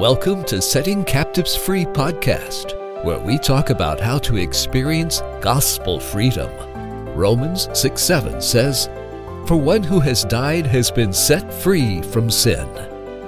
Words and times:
Welcome 0.00 0.44
to 0.44 0.62
Setting 0.62 1.04
Captives 1.04 1.54
Free 1.54 1.84
podcast, 1.84 3.04
where 3.04 3.18
we 3.18 3.36
talk 3.36 3.68
about 3.68 4.00
how 4.00 4.18
to 4.20 4.38
experience 4.38 5.20
gospel 5.42 6.00
freedom. 6.00 6.50
Romans 7.14 7.68
6 7.74 8.00
7 8.00 8.40
says, 8.40 8.88
For 9.46 9.58
one 9.58 9.82
who 9.82 10.00
has 10.00 10.24
died 10.24 10.64
has 10.64 10.90
been 10.90 11.12
set 11.12 11.52
free 11.52 12.00
from 12.00 12.30
sin. 12.30 12.66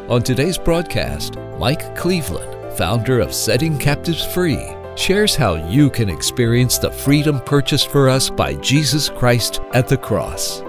On 0.08 0.22
today's 0.22 0.56
broadcast, 0.56 1.36
Mike 1.58 1.94
Cleveland, 1.94 2.74
founder 2.78 3.20
of 3.20 3.34
Setting 3.34 3.76
Captives 3.76 4.24
Free, 4.24 4.74
shares 4.96 5.36
how 5.36 5.56
you 5.68 5.90
can 5.90 6.08
experience 6.08 6.78
the 6.78 6.90
freedom 6.90 7.38
purchased 7.40 7.88
for 7.88 8.08
us 8.08 8.30
by 8.30 8.54
Jesus 8.54 9.10
Christ 9.10 9.60
at 9.74 9.88
the 9.88 9.98
cross. 9.98 10.62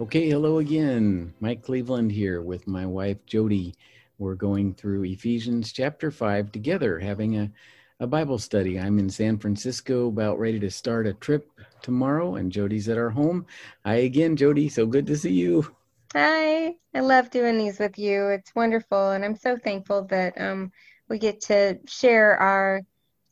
Okay, 0.00 0.30
hello 0.30 0.60
again. 0.60 1.34
Mike 1.40 1.60
Cleveland 1.60 2.10
here 2.10 2.40
with 2.40 2.66
my 2.66 2.86
wife 2.86 3.18
Jody. 3.26 3.74
We're 4.16 4.34
going 4.34 4.72
through 4.72 5.04
Ephesians 5.04 5.74
chapter 5.74 6.10
5 6.10 6.50
together, 6.50 6.98
having 6.98 7.36
a, 7.36 7.52
a 8.00 8.06
Bible 8.06 8.38
study. 8.38 8.80
I'm 8.80 8.98
in 8.98 9.10
San 9.10 9.36
Francisco, 9.36 10.08
about 10.08 10.38
ready 10.38 10.58
to 10.60 10.70
start 10.70 11.06
a 11.06 11.12
trip 11.12 11.50
tomorrow, 11.82 12.36
and 12.36 12.50
Jody's 12.50 12.88
at 12.88 12.96
our 12.96 13.10
home. 13.10 13.44
Hi 13.84 13.96
again, 13.96 14.36
Jody. 14.36 14.70
So 14.70 14.86
good 14.86 15.06
to 15.06 15.18
see 15.18 15.34
you. 15.34 15.70
Hi. 16.14 16.76
I 16.94 17.00
love 17.00 17.28
doing 17.28 17.58
these 17.58 17.78
with 17.78 17.98
you. 17.98 18.28
It's 18.28 18.54
wonderful, 18.54 19.10
and 19.10 19.22
I'm 19.22 19.36
so 19.36 19.58
thankful 19.58 20.06
that 20.06 20.40
um, 20.40 20.72
we 21.10 21.18
get 21.18 21.42
to 21.42 21.78
share 21.86 22.38
our 22.38 22.80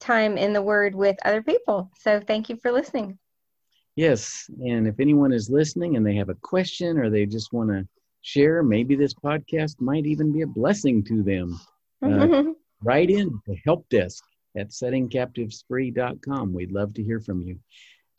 time 0.01 0.37
in 0.37 0.53
the 0.53 0.61
Word 0.61 0.95
with 0.95 1.17
other 1.25 1.43
people. 1.43 1.91
So 1.99 2.21
thank 2.21 2.51
you 2.51 2.57
for 2.57 2.73
listening. 2.73 3.19
Yes. 3.99 4.49
And 4.65 4.87
if 4.87 5.01
anyone 5.01 5.33
is 5.33 5.51
listening 5.51 5.97
and 5.97 6.07
they 6.07 6.15
have 6.15 6.29
a 6.29 6.37
question 6.37 6.99
or 6.99 7.11
they 7.11 7.27
just 7.27 7.53
want 7.53 7.71
to 7.71 7.85
share, 8.23 8.63
maybe 8.63 8.95
this 8.95 9.13
podcast 9.13 9.81
might 9.81 10.07
even 10.07 10.33
be 10.33 10.43
a 10.43 10.47
blessing 10.47 11.03
to 11.03 11.25
them. 11.25 11.59
Uh, 12.01 12.45
write 12.85 13.11
in 13.11 13.41
the 13.49 13.57
help 13.65 13.89
desk 13.89 14.23
at 14.57 14.69
settingcaptivesfree.com. 14.69 16.53
We'd 16.53 16.71
love 16.71 16.95
to 16.95 17.03
hear 17.03 17.19
from 17.19 17.43
you. 17.43 17.59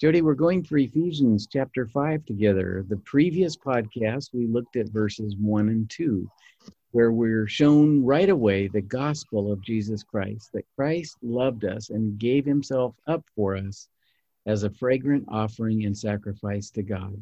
Jody, 0.02 0.22
we're 0.22 0.34
going 0.34 0.66
through 0.66 0.82
Ephesians 0.82 1.48
chapter 1.50 1.88
5 1.88 2.26
together. 2.26 2.84
The 2.90 2.98
previous 2.98 3.56
podcast, 3.56 4.34
we 4.34 4.48
looked 4.48 4.76
at 4.76 4.90
verses 4.90 5.38
1 5.38 5.70
and 5.70 5.90
2, 5.90 6.30
where 6.92 7.14
we're 7.14 7.48
shown 7.48 8.04
right 8.04 8.28
away 8.28 8.68
the 8.68 8.82
gospel 8.82 9.50
of 9.50 9.62
Jesus 9.62 10.04
Christ, 10.04 10.50
that 10.54 10.66
Christ 10.76 11.16
loved 11.22 11.64
us 11.64 11.90
and 11.90 12.20
gave 12.20 12.46
himself 12.46 12.96
up 13.08 13.24
for 13.34 13.56
us 13.56 13.88
as 14.46 14.64
a 14.64 14.70
fragrant 14.70 15.26
offering 15.30 15.86
and 15.86 15.98
sacrifice 15.98 16.70
to 16.72 16.84
God. 16.84 17.22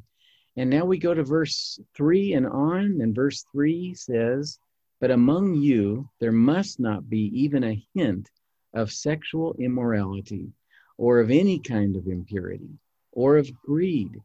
And 0.56 0.70
now 0.70 0.86
we 0.86 0.98
go 0.98 1.14
to 1.14 1.24
verse 1.24 1.80
3 1.96 2.34
and 2.34 2.48
on, 2.48 3.00
and 3.02 3.14
verse 3.14 3.46
3 3.52 3.94
says, 3.94 4.60
But 5.00 5.12
among 5.12 5.56
you 5.56 6.10
there 6.20 6.32
must 6.32 6.80
not 6.80 7.10
be 7.10 7.32
even 7.40 7.64
a 7.64 7.84
hint 7.94 8.30
of 8.74 8.92
sexual 8.92 9.56
immorality, 9.60 10.52
or 10.98 11.20
of 11.20 11.30
any 11.30 11.60
kind 11.60 11.96
of 11.96 12.08
impurity, 12.08 12.80
or 13.12 13.38
of 13.38 13.50
greed, 13.62 14.20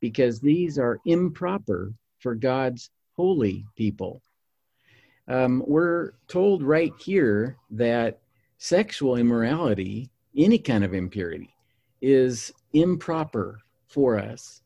because 0.00 0.40
these 0.40 0.78
are 0.78 1.00
improper 1.06 1.92
for 2.18 2.34
God's 2.34 2.90
holy 3.16 3.64
people. 3.76 4.20
Um, 5.26 5.62
we're 5.66 6.12
told 6.26 6.62
right 6.62 6.92
here 6.98 7.56
that 7.70 8.20
sexual 8.58 9.16
immorality, 9.16 10.10
any 10.36 10.58
kind 10.58 10.84
of 10.84 10.94
impurity, 10.94 11.50
is 12.00 12.52
improper 12.72 13.60
for 13.86 14.18
us. 14.18 14.62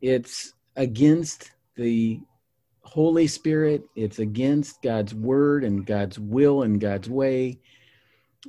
It's 0.00 0.52
against 0.76 1.52
the 1.76 2.20
Holy 2.82 3.26
Spirit, 3.26 3.82
it's 3.96 4.20
against 4.20 4.80
God's 4.82 5.14
word 5.14 5.64
and 5.64 5.84
God's 5.84 6.18
will 6.18 6.62
and 6.62 6.80
God's 6.80 7.10
way. 7.10 7.58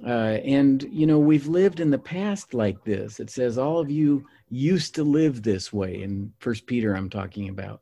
Uh, 0.05 0.37
and, 0.45 0.83
you 0.91 1.07
know, 1.07 1.17
we've 1.17 1.47
lived 1.47 1.79
in 1.79 1.89
the 1.89 1.97
past 1.97 2.53
like 2.53 2.83
this. 2.83 3.19
It 3.19 3.31
says, 3.31 3.57
all 3.57 3.79
of 3.79 3.89
you 3.89 4.25
used 4.49 4.93
to 4.95 5.03
live 5.03 5.41
this 5.41 5.73
way. 5.73 6.03
In 6.03 6.31
First 6.39 6.67
Peter, 6.67 6.95
I'm 6.95 7.09
talking 7.09 7.49
about. 7.49 7.81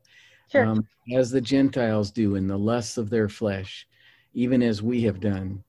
Sure. 0.50 0.64
Um, 0.64 0.86
as 1.14 1.30
the 1.30 1.40
Gentiles 1.40 2.10
do 2.10 2.36
in 2.36 2.46
the 2.46 2.58
lusts 2.58 2.96
of 2.96 3.10
their 3.10 3.28
flesh, 3.28 3.86
even 4.32 4.62
as 4.62 4.82
we 4.82 5.02
have 5.02 5.20
done. 5.20 5.62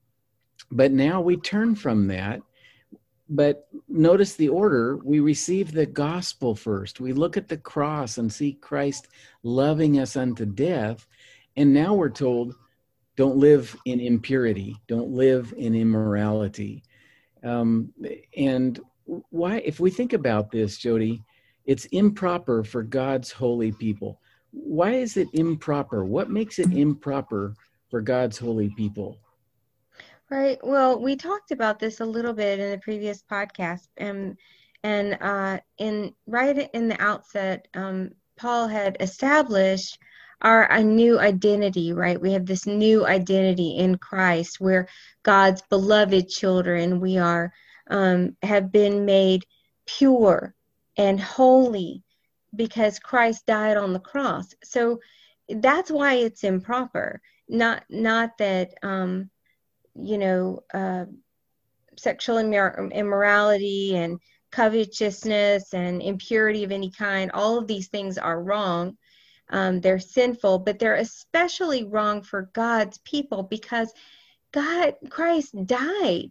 But 0.70 0.92
now 0.92 1.20
we 1.20 1.36
turn 1.36 1.74
from 1.74 2.06
that 2.08 2.40
but 3.28 3.68
notice 3.88 4.34
the 4.34 4.48
order. 4.48 4.96
We 5.04 5.20
receive 5.20 5.72
the 5.72 5.86
gospel 5.86 6.54
first. 6.54 7.00
We 7.00 7.12
look 7.12 7.36
at 7.36 7.48
the 7.48 7.56
cross 7.56 8.18
and 8.18 8.32
see 8.32 8.54
christ 8.54 9.08
loving 9.42 9.98
us 9.98 10.16
unto 10.16 10.46
death. 10.46 11.06
And 11.56 11.74
now 11.74 11.94
we're 11.94 12.08
told 12.08 12.54
don't 13.16 13.36
live 13.36 13.76
in 13.84 14.00
impurity. 14.00 14.76
Don't 14.86 15.10
live 15.10 15.52
in 15.56 15.74
immorality. 15.74 16.84
Um, 17.42 17.92
and 18.36 18.80
why 19.30 19.58
if 19.58 19.80
we 19.80 19.90
think 19.90 20.12
about 20.12 20.50
this 20.50 20.76
jody 20.78 21.22
it's 21.66 21.84
improper 21.86 22.64
for 22.64 22.82
god's 22.82 23.30
holy 23.30 23.72
people. 23.72 24.22
Why 24.52 24.92
is 24.92 25.18
it 25.18 25.28
improper? 25.34 26.02
What 26.02 26.30
makes 26.30 26.58
it 26.58 26.72
improper 26.72 27.54
for 27.90 28.00
god's 28.00 28.38
holy 28.38 28.70
people 28.70 29.18
Right. 30.30 30.58
Well, 30.62 31.00
we 31.00 31.16
talked 31.16 31.52
about 31.52 31.78
this 31.78 32.00
a 32.00 32.04
little 32.06 32.34
bit 32.34 32.58
in 32.58 32.70
the 32.70 32.78
previous 32.78 33.22
podcast, 33.22 33.88
and 33.96 34.36
and 34.82 35.16
uh, 35.20 35.60
in 35.78 36.14
right 36.26 36.68
in 36.74 36.88
the 36.88 37.00
outset, 37.00 37.66
um, 37.74 38.10
Paul 38.36 38.68
had 38.68 38.98
established 39.00 39.98
our 40.42 40.70
a 40.70 40.82
new 40.82 41.18
identity. 41.18 41.92
Right. 41.94 42.20
We 42.20 42.32
have 42.32 42.44
this 42.46 42.66
new 42.66 43.06
identity 43.06 43.76
in 43.78 43.96
Christ, 43.96 44.60
where 44.60 44.88
God's 45.22 45.62
beloved 45.70 46.28
children. 46.28 47.00
We 47.00 47.16
are 47.18 47.52
um, 47.88 48.36
have 48.42 48.70
been 48.70 49.06
made 49.06 49.46
pure 49.86 50.54
and 50.98 51.18
holy 51.20 52.02
because 52.54 52.98
Christ 52.98 53.46
died 53.46 53.78
on 53.78 53.94
the 53.94 54.00
cross. 54.00 54.54
So 54.62 55.00
that's 55.48 55.90
why 55.90 56.14
it's 56.16 56.44
improper. 56.44 57.22
Not 57.48 57.84
not 57.88 58.36
that. 58.38 58.74
Um, 58.82 59.30
you 60.00 60.18
know, 60.18 60.60
uh, 60.72 61.04
sexual 61.96 62.36
immor- 62.36 62.92
immorality 62.92 63.96
and 63.96 64.20
covetousness 64.50 65.74
and 65.74 66.02
impurity 66.02 66.64
of 66.64 66.72
any 66.72 66.90
kind, 66.90 67.30
all 67.32 67.58
of 67.58 67.66
these 67.66 67.88
things 67.88 68.16
are 68.18 68.42
wrong. 68.42 68.96
Um, 69.50 69.80
they're 69.80 69.98
sinful, 69.98 70.60
but 70.60 70.78
they're 70.78 70.94
especially 70.96 71.84
wrong 71.84 72.22
for 72.22 72.50
God's 72.52 72.98
people 72.98 73.42
because 73.42 73.92
God, 74.52 74.94
Christ 75.10 75.54
died 75.66 76.30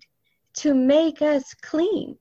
to 0.56 0.74
make 0.74 1.22
us 1.22 1.54
clean. 1.62 2.18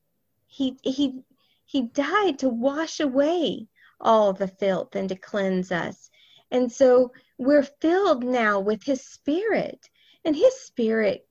He, 0.47 0.77
he, 0.83 1.21
he 1.65 1.83
died 1.83 2.39
to 2.41 2.49
wash 2.49 3.01
away 3.01 3.67
all 4.01 4.33
the 4.33 4.49
filth 4.49 4.95
and 4.95 5.09
to 5.09 5.17
cleanse 5.17 5.73
us. 5.73 6.11
And 6.51 6.71
so 6.71 7.13
we're 7.39 7.67
filled 7.81 8.25
now 8.25 8.61
with 8.61 8.83
his 8.84 9.05
spirit, 9.05 9.89
and 10.25 10.37
his 10.37 10.55
spirit 10.61 11.27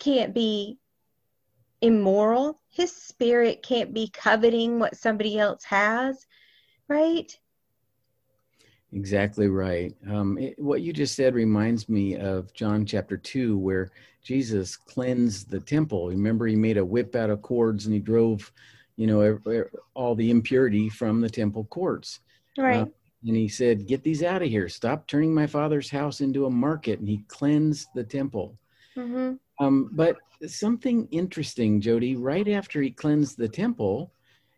can't 0.00 0.34
be 0.34 0.78
immoral. 1.80 2.60
His 2.68 2.90
spirit 2.90 3.62
can't 3.62 3.94
be 3.94 4.10
coveting 4.12 4.78
what 4.78 4.96
somebody 4.96 5.38
else 5.38 5.62
has, 5.64 6.26
right? 6.88 7.32
Exactly 8.92 9.46
right. 9.46 9.94
Um, 10.10 10.36
it, 10.36 10.58
what 10.58 10.82
you 10.82 10.92
just 10.92 11.14
said 11.14 11.34
reminds 11.34 11.88
me 11.88 12.16
of 12.16 12.52
John 12.54 12.84
chapter 12.84 13.16
2, 13.16 13.56
where 13.56 13.92
Jesus 14.22 14.76
cleansed 14.76 15.48
the 15.48 15.60
temple. 15.60 16.08
Remember, 16.08 16.46
he 16.46 16.56
made 16.56 16.76
a 16.76 16.84
whip 16.84 17.14
out 17.14 17.30
of 17.30 17.42
cords 17.42 17.86
and 17.86 17.94
he 17.94 18.00
drove, 18.00 18.50
you 18.96 19.06
know, 19.06 19.68
all 19.94 20.14
the 20.16 20.30
impurity 20.30 20.88
from 20.88 21.20
the 21.20 21.30
temple 21.30 21.64
courts. 21.64 22.20
Right. 22.58 22.80
Uh, 22.80 22.86
and 23.26 23.36
he 23.36 23.48
said, 23.48 23.86
Get 23.86 24.02
these 24.02 24.22
out 24.22 24.42
of 24.42 24.48
here. 24.48 24.68
Stop 24.68 25.06
turning 25.06 25.32
my 25.32 25.46
father's 25.46 25.90
house 25.90 26.20
into 26.20 26.46
a 26.46 26.50
market. 26.50 26.98
And 26.98 27.08
he 27.08 27.24
cleansed 27.28 27.88
the 27.94 28.04
temple. 28.04 28.58
Mm-hmm. 29.00 29.64
Um, 29.64 29.90
but 29.92 30.16
something 30.46 31.08
interesting, 31.10 31.80
Jody, 31.80 32.16
right 32.16 32.48
after 32.48 32.80
he 32.80 32.90
cleansed 32.90 33.36
the 33.36 33.48
temple, 33.48 34.12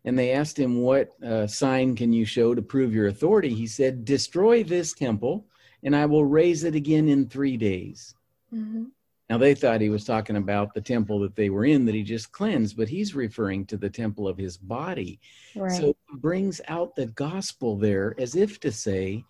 and 0.04 0.18
they 0.18 0.32
asked 0.32 0.58
him, 0.58 0.80
What 0.80 1.10
uh, 1.24 1.46
sign 1.46 1.94
can 1.94 2.12
you 2.12 2.24
show 2.24 2.54
to 2.54 2.62
prove 2.62 2.94
your 2.94 3.06
authority? 3.06 3.54
He 3.54 3.66
said, 3.66 4.04
Destroy 4.04 4.62
this 4.62 4.92
temple, 4.92 5.46
and 5.82 5.94
I 5.94 6.06
will 6.06 6.24
raise 6.24 6.64
it 6.64 6.74
again 6.74 7.08
in 7.08 7.28
three 7.28 7.56
days. 7.56 8.14
Mm-hmm. 8.52 8.84
Now, 9.30 9.38
they 9.38 9.54
thought 9.54 9.80
he 9.80 9.88
was 9.88 10.04
talking 10.04 10.36
about 10.36 10.74
the 10.74 10.80
temple 10.80 11.20
that 11.20 11.36
they 11.36 11.48
were 11.48 11.64
in 11.64 11.86
that 11.86 11.94
he 11.94 12.02
just 12.02 12.32
cleansed, 12.32 12.76
but 12.76 12.88
he's 12.88 13.14
referring 13.14 13.64
to 13.66 13.78
the 13.78 13.88
temple 13.88 14.28
of 14.28 14.36
his 14.36 14.58
body. 14.58 15.20
Right. 15.56 15.72
So 15.72 15.94
he 16.10 16.16
brings 16.18 16.60
out 16.68 16.94
the 16.94 17.06
gospel 17.06 17.78
there 17.78 18.14
as 18.18 18.36
if 18.36 18.60
to 18.60 18.70
say, 18.70 19.24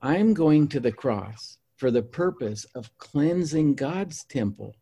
I'm 0.00 0.32
going 0.32 0.68
to 0.68 0.80
the 0.80 0.92
cross 0.92 1.58
for 1.80 1.90
the 1.90 2.02
purpose 2.02 2.66
of 2.74 2.96
cleansing 2.98 3.74
God's 3.74 4.24
temple 4.24 4.76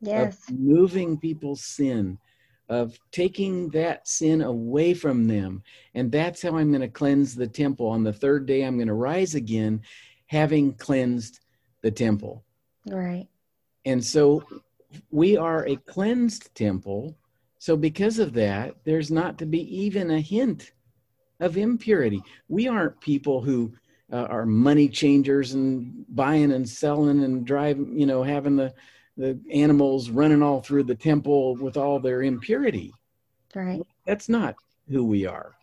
yes. 0.00 0.48
of 0.48 0.58
moving 0.58 1.18
people's 1.18 1.62
sin, 1.62 2.18
of 2.70 2.98
taking 3.12 3.68
that 3.68 4.08
sin 4.08 4.40
away 4.40 4.94
from 4.94 5.28
them. 5.28 5.62
And 5.94 6.10
that's 6.10 6.40
how 6.40 6.56
I'm 6.56 6.70
going 6.70 6.80
to 6.80 6.88
cleanse 6.88 7.34
the 7.34 7.46
temple. 7.46 7.86
On 7.88 8.02
the 8.02 8.14
third 8.14 8.46
day, 8.46 8.62
I'm 8.62 8.76
going 8.76 8.88
to 8.88 8.94
rise 8.94 9.34
again, 9.34 9.82
having 10.24 10.72
cleansed 10.72 11.40
the 11.82 11.90
temple. 11.90 12.42
Right. 12.86 13.28
And 13.84 14.02
so 14.02 14.42
we 15.10 15.36
are 15.36 15.66
a 15.66 15.76
cleansed 15.76 16.54
temple. 16.54 17.14
So 17.58 17.76
because 17.76 18.18
of 18.18 18.32
that, 18.32 18.74
there's 18.84 19.10
not 19.10 19.36
to 19.38 19.44
be 19.44 19.60
even 19.84 20.12
a 20.12 20.20
hint 20.20 20.72
of 21.40 21.58
impurity. 21.58 22.22
We 22.48 22.68
aren't 22.68 23.02
people 23.02 23.42
who 23.42 23.74
uh, 24.12 24.24
are 24.24 24.46
money 24.46 24.88
changers 24.88 25.54
and 25.54 26.04
buying 26.08 26.52
and 26.52 26.68
selling 26.68 27.22
and 27.24 27.46
driving, 27.46 27.98
you 27.98 28.06
know, 28.06 28.22
having 28.22 28.56
the 28.56 28.72
the 29.16 29.38
animals 29.52 30.10
running 30.10 30.42
all 30.42 30.62
through 30.62 30.84
the 30.84 30.94
temple 30.94 31.56
with 31.56 31.76
all 31.76 31.98
their 31.98 32.22
impurity. 32.22 32.94
Right. 33.54 33.82
That's 34.06 34.28
not 34.28 34.54
who 34.88 35.04
we 35.04 35.26
are. 35.26 35.56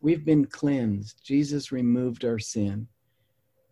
We've 0.00 0.24
been 0.24 0.44
cleansed. 0.44 1.24
Jesus 1.24 1.70
removed 1.70 2.24
our 2.24 2.40
sin. 2.40 2.88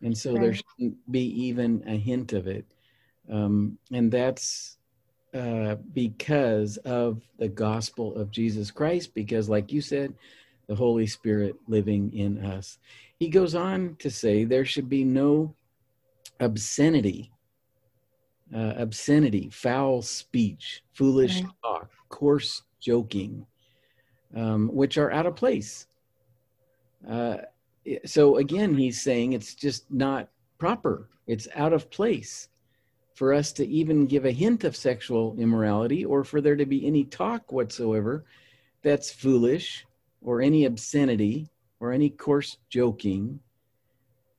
And 0.03 0.17
so 0.17 0.33
right. 0.33 0.41
there 0.41 0.55
shouldn't 0.55 1.11
be 1.11 1.47
even 1.47 1.83
a 1.87 1.97
hint 1.97 2.33
of 2.33 2.47
it. 2.47 2.65
Um, 3.29 3.79
and 3.93 4.11
that's 4.11 4.77
uh, 5.35 5.77
because 5.93 6.77
of 6.79 7.21
the 7.39 7.49
gospel 7.49 8.15
of 8.15 8.31
Jesus 8.31 8.71
Christ, 8.71 9.15
because, 9.15 9.49
like 9.49 9.73
you 9.73 9.81
said, 9.81 10.15
the 10.69 10.77
Holy 10.77 11.07
Spirit 11.07 11.57
living 11.67 12.13
in 12.17 12.39
us. 12.45 12.79
He 13.25 13.31
goes 13.31 13.55
on 13.55 13.97
to 14.01 14.11
say 14.11 14.45
there 14.45 14.67
should 14.67 14.91
be 14.91 15.03
no 15.03 15.55
obscenity, 16.41 17.33
uh, 18.55 18.75
obscenity, 18.77 19.49
foul 19.49 20.03
speech, 20.03 20.83
foolish 20.93 21.41
right. 21.41 21.51
talk, 21.65 21.91
coarse 22.11 22.65
joking, 22.83 23.47
um, 24.37 24.69
which 24.69 24.99
are 24.99 25.11
out 25.11 25.25
of 25.25 25.37
place. 25.37 25.87
Uh, 27.09 27.39
so 28.05 28.37
again, 28.37 28.75
he's 28.75 29.01
saying 29.01 29.33
it's 29.33 29.55
just 29.55 29.91
not 29.91 30.29
proper. 30.59 31.09
It's 31.27 31.49
out 31.55 31.73
of 31.73 31.91
place 31.91 32.51
for 33.15 33.33
us 33.33 33.53
to 33.53 33.67
even 33.67 34.05
give 34.05 34.27
a 34.27 34.33
hint 34.33 34.65
of 34.65 34.77
sexual 34.77 35.35
immorality 35.39 36.05
or 36.05 36.25
for 36.25 36.43
there 36.43 36.57
to 36.57 36.67
be 36.67 36.87
any 36.87 37.05
talk 37.05 37.53
whatsoever 37.53 38.27
that's 38.83 39.11
foolish 39.11 39.87
or 40.21 40.43
any 40.43 40.67
obscenity 40.67 41.49
or 41.85 41.93
any 41.93 42.09
coarse 42.09 42.57
joking. 42.71 43.39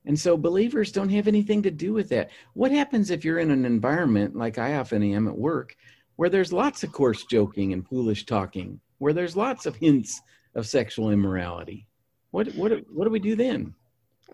And 0.04 0.18
so 0.18 0.36
believers 0.36 0.92
don't 0.92 1.08
have 1.10 1.28
anything 1.28 1.62
to 1.62 1.70
do 1.70 1.92
with 1.92 2.08
that. 2.08 2.30
What 2.54 2.72
happens 2.72 3.10
if 3.10 3.24
you're 3.24 3.38
in 3.38 3.50
an 3.50 3.64
environment 3.64 4.36
like 4.36 4.58
I 4.58 4.74
often 4.74 5.02
am 5.02 5.28
at 5.28 5.38
work 5.38 5.76
where 6.16 6.28
there's 6.28 6.52
lots 6.52 6.82
of 6.82 6.92
coarse 6.92 7.24
joking 7.24 7.72
and 7.72 7.86
foolish 7.86 8.26
talking, 8.26 8.80
where 8.98 9.12
there's 9.12 9.36
lots 9.36 9.66
of 9.66 9.76
hints 9.76 10.20
of 10.54 10.66
sexual 10.66 11.10
immorality? 11.10 11.86
What 12.32 12.48
what 12.54 12.72
what 12.90 13.04
do 13.04 13.10
we 13.10 13.20
do 13.20 13.36
then? 13.36 13.74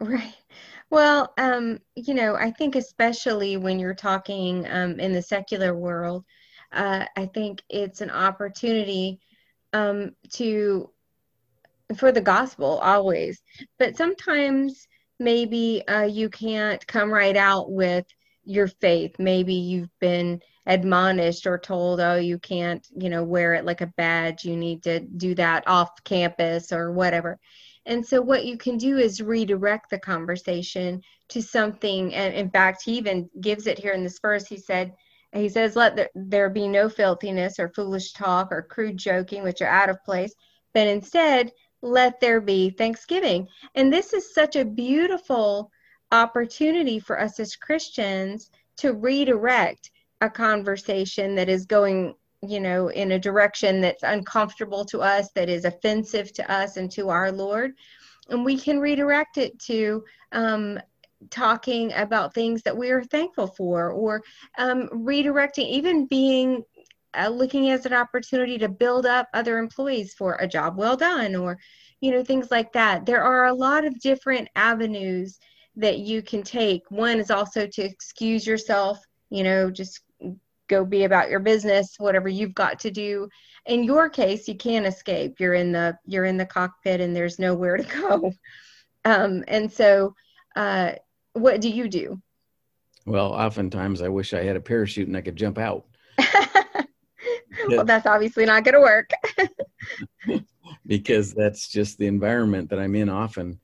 Right. 0.00 0.34
Well, 0.90 1.32
um, 1.38 1.78
you 1.94 2.14
know, 2.14 2.34
I 2.34 2.50
think 2.50 2.76
especially 2.76 3.56
when 3.56 3.78
you're 3.78 3.94
talking 3.94 4.66
um, 4.70 4.98
in 5.00 5.12
the 5.12 5.22
secular 5.22 5.74
world, 5.74 6.24
uh, 6.72 7.04
I 7.16 7.26
think 7.26 7.62
it's 7.68 8.00
an 8.00 8.10
opportunity 8.10 9.20
um, 9.72 10.12
to 10.32 10.90
for 11.94 12.12
the 12.12 12.20
gospel 12.20 12.78
always. 12.78 13.42
But 13.78 13.96
sometimes 13.96 14.86
maybe 15.18 15.86
uh, 15.88 16.04
you 16.04 16.28
can't 16.28 16.84
come 16.86 17.12
right 17.12 17.36
out 17.36 17.70
with 17.70 18.06
your 18.44 18.66
faith. 18.66 19.14
Maybe 19.18 19.54
you've 19.54 19.98
been 20.00 20.40
admonished 20.66 21.46
or 21.46 21.58
told 21.58 21.98
oh 21.98 22.14
you 22.14 22.38
can't 22.38 22.86
you 22.96 23.10
know 23.10 23.24
wear 23.24 23.54
it 23.54 23.64
like 23.64 23.80
a 23.80 23.92
badge. 23.96 24.44
You 24.44 24.56
need 24.56 24.82
to 24.84 25.00
do 25.00 25.34
that 25.34 25.66
off 25.66 25.90
campus 26.04 26.72
or 26.72 26.92
whatever. 26.92 27.38
And 27.84 28.06
so 28.06 28.20
what 28.20 28.44
you 28.44 28.56
can 28.56 28.76
do 28.76 28.96
is 28.96 29.20
redirect 29.20 29.90
the 29.90 29.98
conversation 29.98 31.02
to 31.30 31.42
something 31.42 32.14
and 32.14 32.34
in 32.34 32.50
fact 32.50 32.82
he 32.84 32.92
even 32.94 33.28
gives 33.40 33.66
it 33.66 33.78
here 33.78 33.92
in 33.92 34.04
this 34.04 34.20
verse. 34.20 34.46
He 34.46 34.56
said 34.56 34.92
he 35.34 35.48
says 35.48 35.74
let 35.74 36.10
there, 36.14 36.50
be 36.50 36.68
no 36.68 36.88
filthiness 36.88 37.58
or 37.58 37.70
foolish 37.70 38.12
talk 38.12 38.52
or 38.52 38.62
crude 38.62 38.98
joking 38.98 39.42
which 39.42 39.62
are 39.62 39.68
out 39.68 39.90
of 39.90 40.04
place. 40.04 40.34
But 40.74 40.86
instead 40.86 41.50
let 41.82 42.20
there 42.20 42.40
be 42.40 42.70
thanksgiving. 42.70 43.48
And 43.74 43.92
this 43.92 44.12
is 44.12 44.34
such 44.34 44.56
a 44.56 44.64
beautiful 44.64 45.70
opportunity 46.12 46.98
for 46.98 47.20
us 47.20 47.40
as 47.40 47.56
Christians 47.56 48.50
to 48.78 48.92
redirect 48.92 49.90
a 50.20 50.30
conversation 50.30 51.34
that 51.34 51.48
is 51.48 51.66
going, 51.66 52.14
you 52.42 52.60
know, 52.60 52.88
in 52.88 53.12
a 53.12 53.18
direction 53.18 53.80
that's 53.80 54.04
uncomfortable 54.04 54.84
to 54.86 55.00
us, 55.00 55.30
that 55.34 55.48
is 55.48 55.64
offensive 55.64 56.32
to 56.34 56.50
us 56.50 56.76
and 56.76 56.90
to 56.92 57.08
our 57.08 57.32
Lord. 57.32 57.72
And 58.28 58.44
we 58.44 58.56
can 58.56 58.78
redirect 58.78 59.36
it 59.38 59.58
to 59.60 60.04
um, 60.30 60.78
talking 61.30 61.92
about 61.94 62.34
things 62.34 62.62
that 62.62 62.76
we 62.76 62.90
are 62.90 63.02
thankful 63.02 63.48
for, 63.48 63.90
or 63.90 64.22
um, 64.58 64.88
redirecting, 64.88 65.68
even 65.68 66.06
being 66.06 66.62
uh, 67.14 67.28
looking 67.28 67.70
as 67.70 67.86
an 67.86 67.92
opportunity 67.92 68.58
to 68.58 68.68
build 68.68 69.06
up 69.06 69.28
other 69.34 69.58
employees 69.58 70.14
for 70.14 70.36
a 70.36 70.48
job 70.48 70.76
well 70.76 70.96
done 70.96 71.34
or 71.34 71.58
you 72.00 72.10
know 72.10 72.24
things 72.24 72.50
like 72.50 72.72
that. 72.72 73.06
There 73.06 73.22
are 73.22 73.46
a 73.46 73.54
lot 73.54 73.84
of 73.84 74.00
different 74.00 74.48
avenues 74.56 75.38
that 75.76 75.98
you 75.98 76.22
can 76.22 76.42
take. 76.42 76.82
One 76.90 77.18
is 77.18 77.30
also 77.30 77.66
to 77.66 77.82
excuse 77.82 78.46
yourself 78.46 78.98
you 79.30 79.42
know 79.42 79.70
just 79.70 80.00
go 80.68 80.84
be 80.84 81.04
about 81.04 81.28
your 81.28 81.40
business 81.40 81.96
whatever 81.98 82.28
you've 82.28 82.54
got 82.54 82.78
to 82.80 82.90
do. 82.90 83.28
In 83.66 83.84
your 83.84 84.08
case 84.08 84.48
you 84.48 84.56
can't 84.56 84.86
escape. 84.86 85.38
You're 85.38 85.54
in 85.54 85.72
the 85.72 85.96
you're 86.06 86.24
in 86.24 86.36
the 86.36 86.46
cockpit 86.46 87.00
and 87.00 87.14
there's 87.14 87.38
nowhere 87.38 87.76
to 87.76 87.84
go. 88.08 88.32
Um, 89.04 89.44
and 89.48 89.70
so 89.70 90.14
uh, 90.54 90.92
what 91.32 91.60
do 91.60 91.68
you 91.68 91.88
do? 91.88 92.20
Well 93.04 93.32
oftentimes 93.32 94.00
i 94.00 94.08
wish 94.08 94.32
i 94.32 94.44
had 94.44 94.56
a 94.56 94.60
parachute 94.60 95.08
and 95.08 95.16
i 95.16 95.20
could 95.20 95.34
jump 95.36 95.58
out 95.58 95.86
well, 97.68 97.84
that's 97.84 98.06
obviously 98.06 98.44
not 98.44 98.64
going 98.64 98.74
to 98.74 98.80
work. 98.80 99.10
because 100.86 101.32
that's 101.32 101.68
just 101.68 101.98
the 101.98 102.06
environment 102.06 102.70
that 102.70 102.78
I'm 102.78 102.94
in 102.94 103.08
often. 103.08 103.58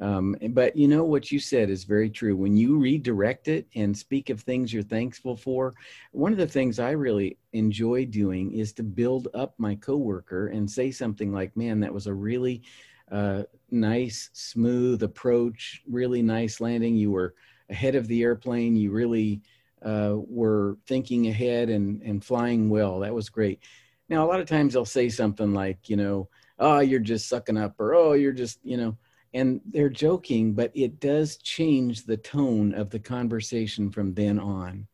Um, 0.00 0.34
but 0.50 0.76
you 0.76 0.88
know 0.88 1.04
what 1.04 1.30
you 1.30 1.38
said 1.38 1.70
is 1.70 1.84
very 1.84 2.10
true. 2.10 2.36
When 2.36 2.56
you 2.56 2.78
redirect 2.78 3.46
it 3.46 3.68
and 3.76 3.96
speak 3.96 4.28
of 4.28 4.40
things 4.40 4.72
you're 4.72 4.82
thankful 4.82 5.36
for, 5.36 5.72
one 6.10 6.32
of 6.32 6.38
the 6.38 6.48
things 6.48 6.80
I 6.80 6.90
really 6.90 7.38
enjoy 7.52 8.06
doing 8.06 8.52
is 8.52 8.72
to 8.74 8.82
build 8.82 9.28
up 9.34 9.54
my 9.58 9.76
coworker 9.76 10.48
and 10.48 10.68
say 10.68 10.90
something 10.90 11.32
like, 11.32 11.56
"Man, 11.56 11.78
that 11.80 11.94
was 11.94 12.08
a 12.08 12.14
really 12.14 12.62
uh, 13.10 13.44
nice, 13.70 14.30
smooth 14.32 15.02
approach. 15.02 15.82
Really 15.88 16.22
nice 16.22 16.60
landing. 16.60 16.96
You 16.96 17.12
were 17.12 17.34
ahead 17.70 17.94
of 17.94 18.08
the 18.08 18.22
airplane. 18.22 18.76
You 18.76 18.90
really 18.90 19.42
uh, 19.84 20.14
were 20.16 20.78
thinking 20.86 21.28
ahead 21.28 21.68
and, 21.68 22.02
and 22.02 22.24
flying 22.24 22.70
well. 22.70 23.00
That 23.00 23.14
was 23.14 23.28
great. 23.28 23.60
Now, 24.08 24.24
a 24.24 24.28
lot 24.28 24.40
of 24.40 24.46
times 24.46 24.72
they'll 24.72 24.84
say 24.84 25.08
something 25.08 25.52
like, 25.52 25.88
you 25.88 25.96
know, 25.96 26.28
oh, 26.58 26.80
you're 26.80 27.00
just 27.00 27.28
sucking 27.28 27.56
up, 27.56 27.80
or 27.80 27.94
oh, 27.94 28.12
you're 28.12 28.32
just, 28.32 28.58
you 28.62 28.76
know, 28.76 28.96
and 29.32 29.60
they're 29.66 29.88
joking, 29.88 30.52
but 30.52 30.70
it 30.74 31.00
does 31.00 31.36
change 31.38 32.04
the 32.04 32.16
tone 32.16 32.72
of 32.74 32.90
the 32.90 32.98
conversation 32.98 33.90
from 33.90 34.14
then 34.14 34.38
on, 34.38 34.86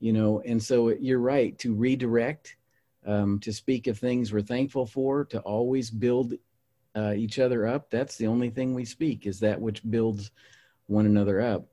you 0.00 0.12
know. 0.12 0.40
And 0.44 0.60
so 0.62 0.90
you're 0.90 1.20
right 1.20 1.56
to 1.58 1.74
redirect, 1.74 2.56
um, 3.06 3.38
to 3.40 3.52
speak 3.52 3.86
of 3.86 3.98
things 3.98 4.32
we're 4.32 4.42
thankful 4.42 4.86
for, 4.86 5.24
to 5.26 5.40
always 5.40 5.90
build 5.90 6.34
uh, 6.96 7.14
each 7.16 7.38
other 7.38 7.66
up. 7.66 7.90
That's 7.90 8.16
the 8.16 8.26
only 8.26 8.50
thing 8.50 8.74
we 8.74 8.84
speak 8.84 9.26
is 9.26 9.38
that 9.40 9.60
which 9.60 9.88
builds 9.88 10.32
one 10.86 11.06
another 11.06 11.40
up. 11.40 11.66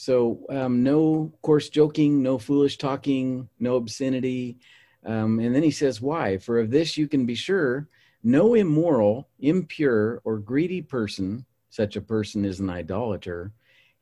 So 0.00 0.40
um, 0.48 0.82
no 0.82 1.30
coarse 1.42 1.68
joking, 1.68 2.22
no 2.22 2.38
foolish 2.38 2.78
talking, 2.78 3.50
no 3.58 3.76
obscenity. 3.76 4.56
Um, 5.04 5.38
and 5.40 5.54
then 5.54 5.62
he 5.62 5.70
says, 5.70 6.00
why? 6.00 6.38
For 6.38 6.58
of 6.58 6.70
this 6.70 6.96
you 6.96 7.06
can 7.06 7.26
be 7.26 7.34
sure, 7.34 7.86
no 8.22 8.54
immoral, 8.54 9.28
impure, 9.40 10.22
or 10.24 10.38
greedy 10.38 10.80
person, 10.80 11.44
such 11.68 11.96
a 11.96 12.00
person 12.00 12.46
is 12.46 12.60
an 12.60 12.70
idolater, 12.70 13.52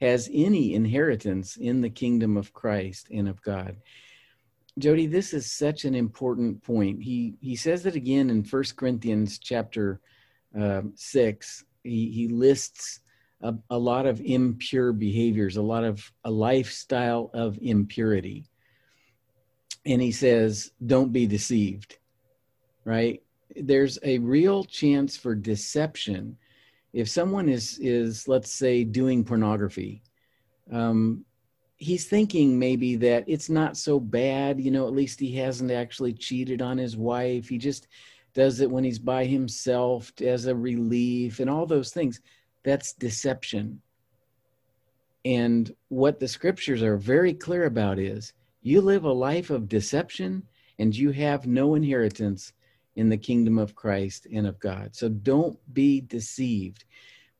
has 0.00 0.30
any 0.32 0.74
inheritance 0.74 1.56
in 1.56 1.80
the 1.80 1.90
kingdom 1.90 2.36
of 2.36 2.52
Christ 2.52 3.08
and 3.12 3.28
of 3.28 3.42
God. 3.42 3.74
Jody, 4.78 5.08
this 5.08 5.34
is 5.34 5.50
such 5.50 5.84
an 5.84 5.96
important 5.96 6.62
point. 6.62 7.02
He 7.02 7.34
he 7.40 7.56
says 7.56 7.86
it 7.86 7.96
again 7.96 8.30
in 8.30 8.44
First 8.44 8.76
Corinthians 8.76 9.40
chapter 9.40 9.98
uh, 10.56 10.82
six. 10.94 11.64
He 11.82 12.12
he 12.12 12.28
lists 12.28 13.00
a, 13.42 13.54
a 13.70 13.78
lot 13.78 14.06
of 14.06 14.20
impure 14.20 14.92
behaviors, 14.92 15.56
a 15.56 15.62
lot 15.62 15.84
of 15.84 16.12
a 16.24 16.30
lifestyle 16.30 17.30
of 17.32 17.58
impurity. 17.60 18.44
And 19.86 20.02
he 20.02 20.12
says, 20.12 20.72
don't 20.84 21.12
be 21.12 21.26
deceived, 21.26 21.98
right? 22.84 23.22
There's 23.56 23.98
a 24.02 24.18
real 24.18 24.64
chance 24.64 25.16
for 25.16 25.34
deception. 25.34 26.36
If 26.92 27.08
someone 27.08 27.48
is, 27.48 27.78
is 27.80 28.28
let's 28.28 28.52
say, 28.52 28.84
doing 28.84 29.24
pornography, 29.24 30.02
um, 30.72 31.24
he's 31.76 32.06
thinking 32.06 32.58
maybe 32.58 32.96
that 32.96 33.24
it's 33.28 33.48
not 33.48 33.76
so 33.76 34.00
bad, 34.00 34.60
you 34.60 34.70
know, 34.70 34.86
at 34.86 34.92
least 34.92 35.20
he 35.20 35.36
hasn't 35.36 35.70
actually 35.70 36.12
cheated 36.12 36.60
on 36.60 36.76
his 36.76 36.96
wife. 36.96 37.48
He 37.48 37.56
just 37.56 37.86
does 38.34 38.60
it 38.60 38.70
when 38.70 38.84
he's 38.84 38.98
by 38.98 39.24
himself 39.24 40.12
as 40.20 40.46
a 40.46 40.54
relief 40.54 41.40
and 41.40 41.48
all 41.48 41.66
those 41.66 41.92
things 41.92 42.20
that's 42.68 42.92
deception. 42.92 43.80
And 45.24 45.74
what 45.88 46.20
the 46.20 46.28
scriptures 46.28 46.82
are 46.82 46.98
very 46.98 47.32
clear 47.32 47.64
about 47.64 47.98
is 47.98 48.34
you 48.60 48.82
live 48.82 49.04
a 49.04 49.12
life 49.12 49.48
of 49.48 49.70
deception 49.70 50.42
and 50.78 50.94
you 50.94 51.10
have 51.12 51.46
no 51.46 51.76
inheritance 51.76 52.52
in 52.96 53.08
the 53.08 53.16
kingdom 53.16 53.58
of 53.58 53.74
Christ 53.74 54.26
and 54.30 54.46
of 54.46 54.60
God. 54.60 54.94
So 54.94 55.08
don't 55.08 55.58
be 55.72 56.02
deceived. 56.02 56.84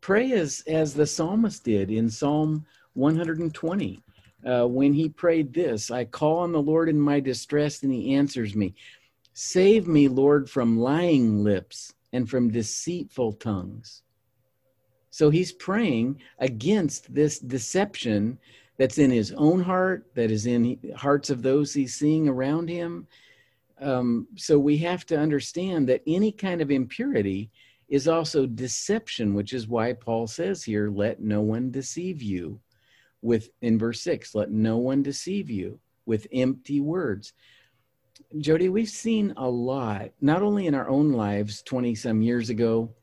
Pray 0.00 0.32
as, 0.32 0.62
as 0.66 0.94
the 0.94 1.06
psalmist 1.06 1.62
did 1.62 1.90
in 1.90 2.08
Psalm 2.08 2.64
120. 2.94 4.00
Uh, 4.46 4.66
when 4.66 4.94
he 4.94 5.10
prayed 5.10 5.52
this, 5.52 5.90
I 5.90 6.06
call 6.06 6.38
on 6.38 6.52
the 6.52 6.62
Lord 6.62 6.88
in 6.88 6.98
my 6.98 7.20
distress, 7.20 7.82
and 7.82 7.92
he 7.92 8.14
answers 8.14 8.56
me. 8.56 8.74
Save 9.34 9.86
me, 9.86 10.08
Lord, 10.08 10.48
from 10.48 10.78
lying 10.78 11.44
lips 11.44 11.92
and 12.14 12.30
from 12.30 12.50
deceitful 12.50 13.34
tongues. 13.34 14.02
So 15.18 15.30
he's 15.30 15.50
praying 15.50 16.20
against 16.38 17.12
this 17.12 17.40
deception 17.40 18.38
that's 18.76 18.98
in 18.98 19.10
his 19.10 19.32
own 19.32 19.60
heart, 19.60 20.06
that 20.14 20.30
is 20.30 20.46
in 20.46 20.78
hearts 20.96 21.28
of 21.28 21.42
those 21.42 21.74
he's 21.74 21.96
seeing 21.96 22.28
around 22.28 22.68
him. 22.68 23.04
Um, 23.80 24.28
so 24.36 24.60
we 24.60 24.78
have 24.78 25.04
to 25.06 25.18
understand 25.18 25.88
that 25.88 26.04
any 26.06 26.30
kind 26.30 26.60
of 26.60 26.70
impurity 26.70 27.50
is 27.88 28.06
also 28.06 28.46
deception, 28.46 29.34
which 29.34 29.54
is 29.54 29.66
why 29.66 29.92
Paul 29.92 30.28
says 30.28 30.62
here, 30.62 30.88
let 30.88 31.18
no 31.18 31.40
one 31.40 31.72
deceive 31.72 32.22
you 32.22 32.60
with, 33.20 33.50
in 33.60 33.76
verse 33.76 34.00
six, 34.00 34.36
let 34.36 34.52
no 34.52 34.76
one 34.76 35.02
deceive 35.02 35.50
you 35.50 35.80
with 36.06 36.28
empty 36.32 36.78
words. 36.78 37.32
Jody, 38.38 38.68
we've 38.68 38.88
seen 38.88 39.34
a 39.36 39.50
lot, 39.50 40.10
not 40.20 40.42
only 40.42 40.68
in 40.68 40.76
our 40.76 40.88
own 40.88 41.10
lives 41.10 41.60
20 41.62 41.96
some 41.96 42.22
years 42.22 42.50
ago, 42.50 42.94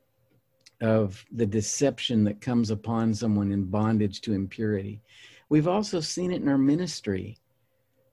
of 0.85 1.25
the 1.31 1.45
deception 1.45 2.23
that 2.23 2.41
comes 2.41 2.69
upon 2.69 3.13
someone 3.13 3.51
in 3.51 3.63
bondage 3.63 4.21
to 4.21 4.33
impurity. 4.33 5.01
We've 5.49 5.67
also 5.67 5.99
seen 5.99 6.31
it 6.31 6.41
in 6.41 6.47
our 6.47 6.57
ministry, 6.57 7.37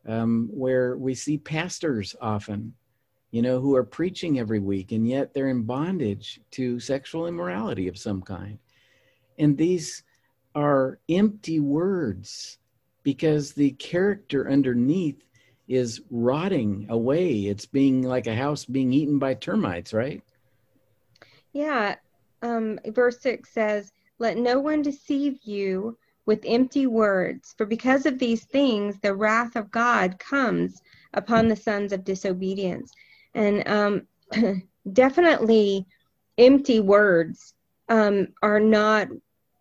um, 0.08 0.48
where 0.52 0.96
we 0.96 1.14
see 1.14 1.38
pastors 1.38 2.16
often, 2.20 2.74
you 3.30 3.42
know, 3.42 3.60
who 3.60 3.76
are 3.76 3.84
preaching 3.84 4.38
every 4.38 4.58
week, 4.58 4.92
and 4.92 5.06
yet 5.06 5.32
they're 5.32 5.50
in 5.50 5.62
bondage 5.62 6.40
to 6.52 6.80
sexual 6.80 7.26
immorality 7.26 7.88
of 7.88 7.98
some 7.98 8.22
kind. 8.22 8.58
And 9.38 9.56
these 9.56 10.02
are 10.54 10.98
empty 11.08 11.60
words 11.60 12.58
because 13.02 13.52
the 13.52 13.72
character 13.72 14.50
underneath 14.50 15.24
is 15.68 16.00
rotting 16.10 16.86
away. 16.88 17.46
It's 17.46 17.66
being 17.66 18.02
like 18.02 18.26
a 18.26 18.34
house 18.34 18.64
being 18.64 18.92
eaten 18.92 19.18
by 19.18 19.34
termites, 19.34 19.92
right? 19.92 20.22
Yeah, 21.52 21.96
um, 22.42 22.78
verse 22.86 23.20
6 23.20 23.52
says, 23.52 23.92
Let 24.18 24.36
no 24.36 24.60
one 24.60 24.82
deceive 24.82 25.38
you 25.42 25.96
with 26.26 26.44
empty 26.46 26.86
words, 26.86 27.54
for 27.56 27.66
because 27.66 28.06
of 28.06 28.18
these 28.18 28.44
things 28.44 28.98
the 29.00 29.14
wrath 29.14 29.56
of 29.56 29.70
God 29.70 30.18
comes 30.18 30.80
upon 31.14 31.48
the 31.48 31.56
sons 31.56 31.92
of 31.92 32.04
disobedience. 32.04 32.92
And 33.34 33.66
um, 33.68 34.62
definitely, 34.92 35.86
empty 36.38 36.80
words 36.80 37.54
um, 37.88 38.28
are 38.42 38.60
not 38.60 39.08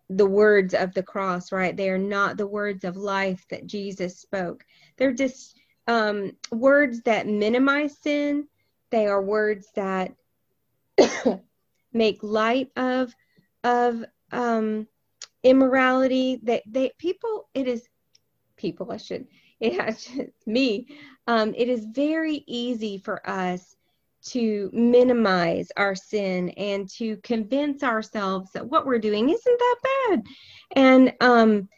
the 0.08 0.26
words 0.26 0.74
of 0.74 0.94
the 0.94 1.02
cross, 1.02 1.52
right? 1.52 1.76
They 1.76 1.90
are 1.90 1.98
not 1.98 2.36
the 2.36 2.46
words 2.46 2.84
of 2.84 2.96
life 2.96 3.44
that 3.50 3.66
Jesus 3.66 4.18
spoke. 4.18 4.64
They're 4.96 5.12
just 5.12 5.58
um, 5.88 6.32
words 6.50 7.00
that 7.02 7.26
minimize 7.26 7.96
sin. 7.98 8.46
They 8.90 9.06
are 9.06 9.22
words 9.22 9.68
that 9.74 10.14
make 11.92 12.22
light 12.22 12.70
of 12.76 13.14
of 13.64 14.04
um, 14.32 14.86
immorality. 15.42 16.40
That 16.42 16.62
they, 16.66 16.88
they 16.88 16.92
people 16.98 17.48
it 17.54 17.68
is 17.68 17.88
people 18.56 18.92
I 18.92 18.96
should 18.96 19.26
it 19.60 19.80
has 19.80 20.08
me. 20.46 20.88
Um, 21.26 21.54
it 21.56 21.68
is 21.68 21.86
very 21.92 22.42
easy 22.46 22.98
for 22.98 23.28
us 23.28 23.76
to 24.24 24.70
minimize 24.72 25.70
our 25.76 25.94
sin 25.94 26.50
and 26.50 26.88
to 26.88 27.16
convince 27.18 27.82
ourselves 27.82 28.50
that 28.52 28.66
what 28.66 28.86
we're 28.86 28.98
doing 28.98 29.30
isn't 29.30 29.58
that 29.58 29.76
bad. 29.82 30.22
And 30.76 31.12
um, 31.20 31.68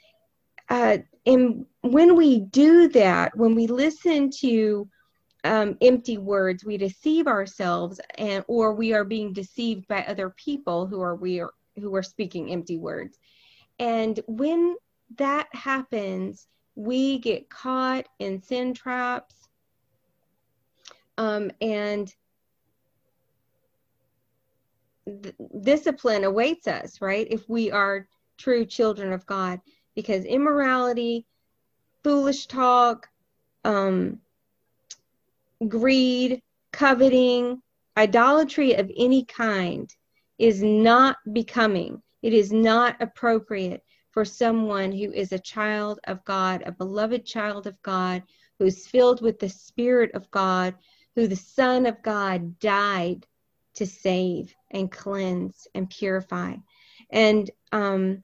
uh, 0.69 0.99
and 1.27 1.67
when 1.81 2.17
we 2.17 2.41
do 2.41 2.89
that, 2.89 3.37
when 3.37 3.55
we 3.55 3.67
listen 3.67 4.31
to 4.41 4.89
um, 5.45 5.77
empty 5.83 6.17
words 6.19 6.65
we 6.65 6.77
deceive 6.77 7.27
ourselves 7.27 8.01
and 8.17 8.45
or 8.49 8.75
we 8.75 8.95
are 8.95 9.05
being 9.05 9.33
deceived 9.33 9.87
by 9.87 10.03
other 10.05 10.31
people 10.31 10.87
who 10.87 11.01
are 11.01 11.15
we 11.15 11.41
are 11.41 11.53
who 11.77 11.95
are 11.95 12.03
speaking 12.03 12.51
empty 12.51 12.79
words. 12.79 13.19
And 13.79 14.19
when 14.27 14.77
that 15.17 15.49
happens 15.53 16.49
we 16.77 17.19
get 17.19 17.49
caught 17.51 18.07
in 18.19 18.43
sin 18.43 18.75
traps 18.75 19.35
um, 21.19 21.51
and 21.61 22.13
th- 25.07 25.35
discipline 25.61 26.25
awaits 26.25 26.67
us 26.67 27.01
right? 27.01 27.27
If 27.31 27.49
we 27.49 27.71
are 27.71 28.09
true 28.39 28.65
children 28.65 29.13
of 29.13 29.27
god 29.27 29.61
because 29.95 30.25
immorality 30.25 31.25
foolish 32.03 32.47
talk 32.47 33.09
um, 33.65 34.21
greed, 35.69 36.43
coveting, 36.73 37.61
idolatry 37.97 38.75
of 38.75 38.91
any 38.97 39.25
kind 39.25 39.89
is 40.39 40.63
not 40.63 41.17
becoming, 41.33 42.03
it 42.23 42.33
is 42.33 42.53
not 42.53 42.97
appropriate 43.01 43.83
for 44.11 44.25
someone 44.25 44.93
who 44.93 45.13
is 45.13 45.33
a 45.33 45.39
child 45.39 45.99
of 46.07 46.25
God, 46.25 46.63
a 46.67 46.73
beloved 46.73 47.27
child 47.27 47.67
of 47.67 47.81
God, 47.83 48.23
who's 48.59 48.87
filled 48.87 49.21
with 49.21 49.39
the 49.39 49.49
Spirit 49.49 50.13
of 50.15 50.31
God, 50.31 50.75
who 51.17 51.27
the 51.27 51.37
Son 51.37 51.87
of 51.87 52.03
God 52.03 52.59
died 52.61 53.27
to 53.75 53.87
save 53.87 54.55
and 54.71 54.91
cleanse 54.91 55.67
and 55.75 55.91
purify. 55.91 56.55
And 57.11 57.51
um, 57.73 58.23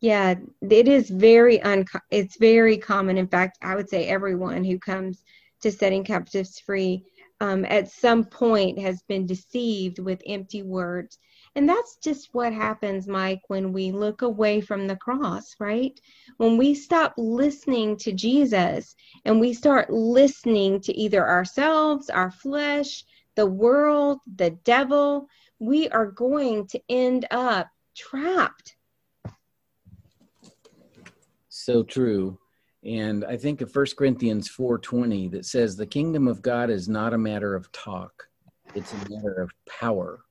yeah, 0.00 0.34
it 0.68 0.88
is 0.88 1.08
very 1.08 1.62
un- 1.62 1.86
it's 2.10 2.36
very 2.36 2.76
common. 2.76 3.16
In 3.16 3.28
fact, 3.28 3.58
I 3.62 3.76
would 3.76 3.88
say 3.88 4.08
everyone 4.08 4.64
who 4.64 4.78
comes 4.78 5.22
to 5.62 5.70
setting 5.70 6.04
captives 6.04 6.60
free 6.60 7.04
um, 7.42 7.64
at 7.64 7.90
some 7.90 8.24
point 8.24 8.78
has 8.78 9.02
been 9.08 9.26
deceived 9.26 9.98
with 9.98 10.22
empty 10.26 10.62
words. 10.62 11.18
And 11.56 11.68
that's 11.68 11.96
just 11.96 12.28
what 12.32 12.52
happens, 12.52 13.08
Mike, 13.08 13.42
when 13.48 13.72
we 13.72 13.90
look 13.90 14.22
away 14.22 14.60
from 14.60 14.86
the 14.86 14.94
cross, 14.94 15.56
right? 15.58 15.98
When 16.36 16.56
we 16.56 16.72
stop 16.72 17.14
listening 17.18 17.96
to 17.98 18.12
Jesus 18.12 18.94
and 19.24 19.40
we 19.40 19.54
start 19.54 19.90
listening 19.90 20.80
to 20.82 20.96
either 20.96 21.28
ourselves, 21.28 22.08
our 22.08 22.30
flesh, 22.30 23.04
the 23.34 23.46
world, 23.46 24.20
the 24.36 24.50
devil, 24.62 25.26
we 25.58 25.88
are 25.88 26.12
going 26.12 26.68
to 26.68 26.80
end 26.88 27.26
up 27.32 27.68
trapped. 27.96 28.76
So 31.48 31.82
true. 31.82 32.38
And 32.84 33.24
I 33.24 33.36
think 33.36 33.60
of 33.60 33.74
1 33.74 33.96
Corinthians 33.96 34.48
4:20 34.48 35.30
that 35.32 35.46
says 35.46 35.76
the 35.76 35.86
kingdom 35.86 36.26
of 36.26 36.42
God 36.42 36.68
is 36.70 36.88
not 36.88 37.14
a 37.14 37.18
matter 37.18 37.54
of 37.54 37.70
talk. 37.72 38.28
It's 38.74 38.92
a 38.92 39.10
matter 39.10 39.34
of 39.40 39.52
power. 39.66 40.24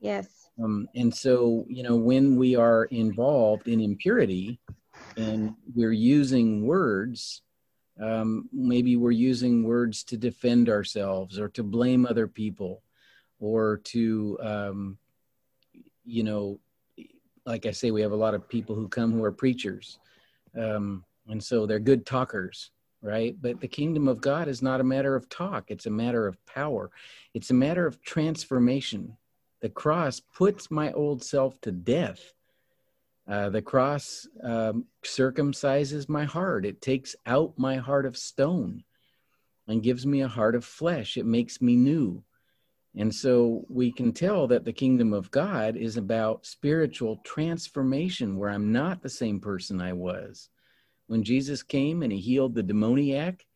Yes. 0.00 0.50
Um, 0.62 0.88
and 0.94 1.14
so, 1.14 1.64
you 1.68 1.82
know, 1.82 1.96
when 1.96 2.36
we 2.36 2.56
are 2.56 2.84
involved 2.86 3.68
in 3.68 3.80
impurity 3.80 4.58
and 5.16 5.54
we're 5.74 5.92
using 5.92 6.66
words, 6.66 7.42
um, 8.00 8.48
maybe 8.52 8.96
we're 8.96 9.10
using 9.10 9.62
words 9.62 10.02
to 10.04 10.16
defend 10.16 10.68
ourselves 10.68 11.38
or 11.38 11.48
to 11.50 11.62
blame 11.62 12.04
other 12.04 12.26
people 12.26 12.82
or 13.38 13.78
to, 13.84 14.38
um, 14.40 14.98
you 16.04 16.22
know, 16.22 16.58
like 17.44 17.66
I 17.66 17.70
say, 17.70 17.90
we 17.90 18.02
have 18.02 18.12
a 18.12 18.16
lot 18.16 18.34
of 18.34 18.48
people 18.48 18.74
who 18.74 18.88
come 18.88 19.12
who 19.12 19.22
are 19.24 19.32
preachers. 19.32 19.98
Um, 20.58 21.04
and 21.28 21.42
so 21.42 21.66
they're 21.66 21.78
good 21.78 22.06
talkers 22.06 22.70
right? 23.02 23.36
But 23.40 23.60
the 23.60 23.68
kingdom 23.68 24.08
of 24.08 24.20
god 24.20 24.48
is 24.48 24.62
not 24.62 24.80
a 24.80 24.84
matter 24.84 25.14
of 25.14 25.28
talk. 25.28 25.70
It's 25.70 25.86
a 25.86 25.90
matter 25.90 26.26
of 26.26 26.44
power. 26.46 26.90
It's 27.34 27.50
a 27.50 27.54
matter 27.54 27.86
of 27.86 28.02
transformation. 28.02 29.16
The 29.60 29.68
cross 29.68 30.20
puts 30.20 30.70
my 30.70 30.92
old 30.92 31.22
self 31.22 31.60
to 31.62 31.72
death. 31.72 32.20
Uh, 33.28 33.48
the 33.50 33.62
cross 33.62 34.26
um, 34.42 34.84
circumcises 35.04 36.08
my 36.08 36.24
heart. 36.24 36.64
It 36.64 36.80
takes 36.80 37.16
out 37.26 37.54
my 37.56 37.76
heart 37.76 38.06
of 38.06 38.16
stone 38.16 38.84
and 39.66 39.82
gives 39.82 40.06
me 40.06 40.20
a 40.20 40.28
heart 40.28 40.54
of 40.54 40.64
flesh. 40.64 41.16
It 41.16 41.26
makes 41.26 41.60
me 41.60 41.76
new. 41.76 42.22
And 42.94 43.14
so 43.14 43.64
we 43.68 43.92
can 43.92 44.12
tell 44.12 44.46
that 44.46 44.64
the 44.64 44.72
kingdom 44.72 45.12
of 45.12 45.30
God 45.30 45.76
is 45.76 45.96
about 45.96 46.46
spiritual 46.46 47.20
transformation 47.24 48.36
where 48.36 48.50
I'm 48.50 48.72
not 48.72 49.02
the 49.02 49.08
same 49.08 49.38
person 49.38 49.80
I 49.80 49.92
was 49.92 50.48
when 51.06 51.22
Jesus 51.22 51.62
came 51.62 52.02
and 52.02 52.12
he 52.12 52.18
healed 52.18 52.54
the 52.54 52.62
demoniac, 52.62 53.46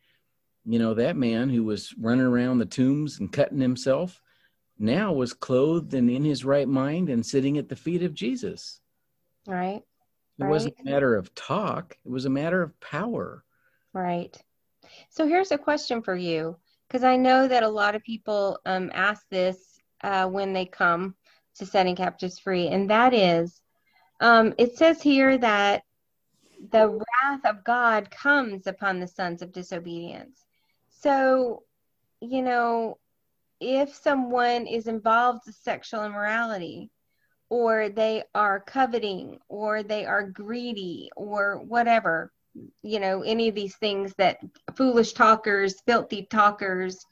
you 0.65 0.79
know, 0.79 0.95
that 0.95 1.17
man 1.17 1.49
who 1.49 1.65
was 1.65 1.95
running 1.99 2.25
around 2.25 2.59
the 2.59 2.67
tombs 2.67 3.19
and 3.19 3.33
cutting 3.33 3.61
himself 3.61 4.23
now 4.79 5.13
was 5.13 5.33
clothed 5.33 5.95
and 5.95 6.11
in 6.11 6.25
his 6.25 6.45
right 6.45 6.69
mind 6.69 7.09
and 7.09 7.25
sitting 7.25 7.59
at 7.59 7.69
the 7.69 7.77
feet 7.77 8.03
of 8.03 8.15
Jesus. 8.15 8.81
Right. 9.47 9.83
It 10.39 10.45
right? 10.45 10.51
wasn't 10.51 10.75
a 10.81 10.91
matter 10.91 11.17
of 11.17 11.35
talk, 11.35 11.97
it 12.05 12.11
was 12.11 12.25
a 12.25 12.31
matter 12.31 12.63
of 12.63 12.79
power. 12.81 13.45
Right. 13.93 14.37
So 15.11 15.27
here's 15.27 15.51
a 15.51 15.59
question 15.59 16.03
for 16.03 16.17
you 16.17 16.57
because 16.89 17.05
I 17.05 17.17
know 17.17 17.47
that 17.47 17.63
a 17.63 17.69
lot 17.69 17.95
of 17.95 18.03
people 18.03 18.59
um, 18.67 18.91
ask 18.95 19.25
this 19.31 19.79
uh, 20.03 20.27
when 20.27 20.53
they 20.53 20.67
come 20.67 21.15
to 21.57 21.67
setting 21.67 21.95
captives 21.97 22.39
free, 22.39 22.69
and 22.69 22.89
that 22.91 23.13
is 23.13 23.61
um, 24.21 24.55
it 24.59 24.77
says 24.77 25.03
here 25.03 25.39
that 25.39 25.83
the 26.71 27.03
wrath 27.23 27.45
of 27.45 27.65
God 27.65 28.11
comes 28.11 28.67
upon 28.67 29.01
the 29.01 29.07
sons 29.07 29.43
of 29.43 29.53
disobedience. 29.53 30.45
So, 30.89 31.63
you 32.21 32.43
know, 32.43 32.99
if 33.61 33.95
someone 33.95 34.67
is 34.67 34.87
involved 34.87 35.43
with 35.47 35.55
sexual 35.57 36.05
immorality, 36.05 36.91
or 37.49 37.89
they 37.89 38.23
are 38.35 38.61
coveting, 38.61 39.39
or 39.49 39.83
they 39.83 40.07
are 40.07 40.23
greedy, 40.23 41.11
or 41.17 41.59
whatever, 41.59 42.33
you 42.83 43.01
know, 43.01 43.23
any 43.23 43.49
of 43.49 43.55
these 43.55 43.77
things 43.77 44.15
that 44.19 44.39
foolish 44.77 45.13
talkers, 45.13 45.81
filthy 45.87 46.27
talkers, 46.27 47.05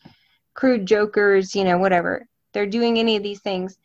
crude 0.54 0.86
jokers, 0.86 1.54
you 1.54 1.64
know, 1.64 1.78
whatever, 1.78 2.26
they're 2.52 2.66
doing 2.66 2.98
any 2.98 3.16
of 3.16 3.22
these 3.22 3.40
things. 3.40 3.78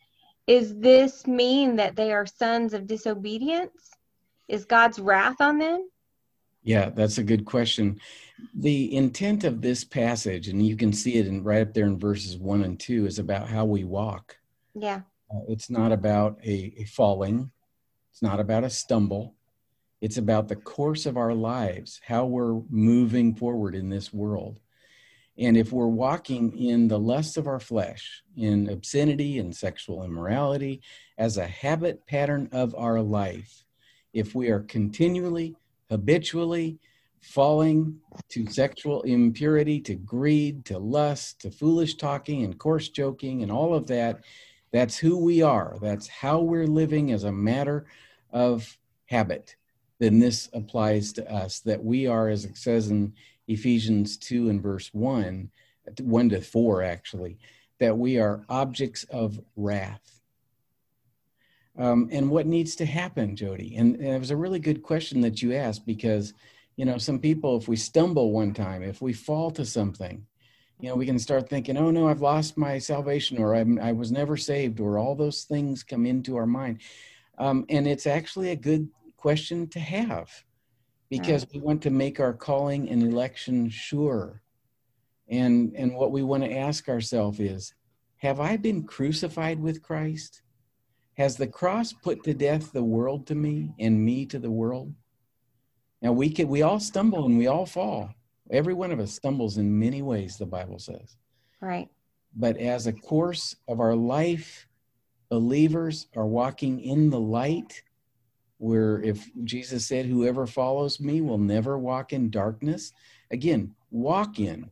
Is 0.46 0.76
this 0.76 1.26
mean 1.26 1.76
that 1.76 1.96
they 1.96 2.12
are 2.12 2.26
sons 2.26 2.74
of 2.74 2.86
disobedience? 2.86 3.90
Is 4.48 4.64
God's 4.64 4.98
wrath 4.98 5.40
on 5.40 5.58
them? 5.58 5.88
Yeah, 6.64 6.88
that's 6.88 7.18
a 7.18 7.22
good 7.22 7.44
question. 7.44 8.00
The 8.54 8.96
intent 8.96 9.44
of 9.44 9.60
this 9.60 9.84
passage, 9.84 10.48
and 10.48 10.66
you 10.66 10.76
can 10.76 10.92
see 10.92 11.16
it 11.16 11.26
in 11.26 11.44
right 11.44 11.60
up 11.60 11.74
there 11.74 11.86
in 11.86 11.98
verses 11.98 12.38
one 12.38 12.64
and 12.64 12.80
two, 12.80 13.06
is 13.06 13.18
about 13.18 13.48
how 13.48 13.66
we 13.66 13.84
walk. 13.84 14.38
Yeah. 14.74 15.02
Uh, 15.30 15.40
it's 15.46 15.68
not 15.68 15.92
about 15.92 16.38
a, 16.42 16.74
a 16.78 16.84
falling. 16.84 17.50
It's 18.10 18.22
not 18.22 18.40
about 18.40 18.64
a 18.64 18.70
stumble. 18.70 19.34
It's 20.00 20.16
about 20.16 20.48
the 20.48 20.56
course 20.56 21.04
of 21.04 21.16
our 21.16 21.34
lives, 21.34 22.00
how 22.04 22.24
we're 22.24 22.60
moving 22.70 23.34
forward 23.34 23.74
in 23.74 23.90
this 23.90 24.12
world. 24.12 24.60
And 25.36 25.56
if 25.56 25.72
we're 25.72 25.86
walking 25.86 26.56
in 26.56 26.88
the 26.88 26.98
lusts 26.98 27.36
of 27.36 27.46
our 27.46 27.60
flesh, 27.60 28.22
in 28.36 28.70
obscenity 28.70 29.38
and 29.38 29.54
sexual 29.54 30.04
immorality, 30.04 30.80
as 31.18 31.36
a 31.36 31.46
habit 31.46 32.06
pattern 32.06 32.48
of 32.52 32.74
our 32.74 33.00
life, 33.00 33.64
if 34.12 34.34
we 34.34 34.48
are 34.48 34.60
continually, 34.60 35.56
habitually 35.90 36.78
falling 37.20 37.98
to 38.28 38.46
sexual 38.50 39.02
impurity, 39.02 39.80
to 39.80 39.94
greed, 39.94 40.64
to 40.66 40.78
lust, 40.78 41.40
to 41.40 41.50
foolish 41.50 41.94
talking 41.94 42.44
and 42.44 42.58
coarse 42.58 42.88
joking, 42.90 43.42
and 43.42 43.50
all 43.50 43.74
of 43.74 43.86
that, 43.86 44.22
that's 44.72 44.98
who 44.98 45.16
we 45.16 45.40
are. 45.40 45.78
That's 45.80 46.06
how 46.06 46.40
we're 46.40 46.66
living 46.66 47.12
as 47.12 47.24
a 47.24 47.32
matter 47.32 47.86
of 48.30 48.76
habit. 49.06 49.56
Then 50.00 50.18
this 50.18 50.50
applies 50.52 51.12
to 51.14 51.32
us 51.32 51.60
that 51.60 51.82
we 51.82 52.06
are, 52.06 52.28
as 52.28 52.44
it 52.44 52.58
says 52.58 52.90
in 52.90 53.14
Ephesians 53.48 54.16
2 54.18 54.50
and 54.50 54.62
verse 54.62 54.92
1, 54.92 55.50
1 56.00 56.28
to 56.30 56.40
4 56.40 56.82
actually, 56.82 57.38
that 57.78 57.96
we 57.96 58.18
are 58.18 58.44
objects 58.48 59.04
of 59.04 59.40
wrath. 59.56 60.13
Um, 61.76 62.08
and 62.12 62.30
what 62.30 62.46
needs 62.46 62.76
to 62.76 62.86
happen, 62.86 63.34
Jody? 63.34 63.74
And, 63.76 63.96
and 63.96 64.08
it 64.14 64.18
was 64.18 64.30
a 64.30 64.36
really 64.36 64.60
good 64.60 64.82
question 64.82 65.20
that 65.22 65.42
you 65.42 65.54
asked 65.54 65.86
because, 65.86 66.32
you 66.76 66.84
know, 66.84 66.98
some 66.98 67.18
people, 67.18 67.56
if 67.56 67.66
we 67.66 67.76
stumble 67.76 68.30
one 68.30 68.54
time, 68.54 68.82
if 68.82 69.02
we 69.02 69.12
fall 69.12 69.50
to 69.52 69.64
something, 69.64 70.24
you 70.80 70.88
know, 70.88 70.96
we 70.96 71.06
can 71.06 71.18
start 71.18 71.48
thinking, 71.48 71.76
oh 71.76 71.90
no, 71.90 72.08
I've 72.08 72.20
lost 72.20 72.56
my 72.56 72.78
salvation 72.78 73.38
or 73.38 73.54
I'm, 73.54 73.80
I 73.80 73.92
was 73.92 74.12
never 74.12 74.36
saved 74.36 74.80
or 74.80 74.98
all 74.98 75.14
those 75.14 75.44
things 75.44 75.82
come 75.82 76.06
into 76.06 76.36
our 76.36 76.46
mind. 76.46 76.80
Um, 77.38 77.64
and 77.68 77.86
it's 77.86 78.06
actually 78.06 78.50
a 78.50 78.56
good 78.56 78.88
question 79.16 79.66
to 79.68 79.80
have 79.80 80.30
because 81.10 81.46
we 81.52 81.60
want 81.60 81.82
to 81.82 81.90
make 81.90 82.20
our 82.20 82.32
calling 82.32 82.88
and 82.88 83.02
election 83.02 83.68
sure. 83.68 84.42
And, 85.28 85.72
and 85.74 85.94
what 85.94 86.12
we 86.12 86.22
want 86.22 86.44
to 86.44 86.56
ask 86.56 86.88
ourselves 86.88 87.40
is 87.40 87.74
Have 88.18 88.40
I 88.40 88.56
been 88.56 88.84
crucified 88.84 89.60
with 89.60 89.82
Christ? 89.82 90.42
Has 91.16 91.36
the 91.36 91.46
cross 91.46 91.92
put 91.92 92.24
to 92.24 92.34
death 92.34 92.72
the 92.72 92.82
world 92.82 93.26
to 93.28 93.34
me 93.34 93.72
and 93.78 94.04
me 94.04 94.26
to 94.26 94.38
the 94.38 94.50
world? 94.50 94.92
Now 96.02 96.12
we 96.12 96.28
can 96.28 96.48
we 96.48 96.62
all 96.62 96.80
stumble 96.80 97.26
and 97.26 97.38
we 97.38 97.46
all 97.46 97.66
fall. 97.66 98.10
Every 98.50 98.74
one 98.74 98.90
of 98.90 99.00
us 99.00 99.12
stumbles 99.12 99.56
in 99.56 99.78
many 99.78 100.02
ways, 100.02 100.36
the 100.36 100.46
Bible 100.46 100.78
says. 100.78 101.16
Right. 101.60 101.88
But 102.36 102.56
as 102.58 102.86
a 102.86 102.92
course 102.92 103.56
of 103.68 103.80
our 103.80 103.94
life, 103.94 104.66
believers 105.30 106.08
are 106.16 106.26
walking 106.26 106.80
in 106.80 107.10
the 107.10 107.20
light 107.20 107.82
where 108.58 109.00
if 109.02 109.28
Jesus 109.44 109.86
said, 109.86 110.06
Whoever 110.06 110.46
follows 110.46 111.00
me 111.00 111.20
will 111.20 111.38
never 111.38 111.78
walk 111.78 112.12
in 112.12 112.30
darkness, 112.30 112.92
again, 113.30 113.74
walk 113.90 114.38
in, 114.38 114.70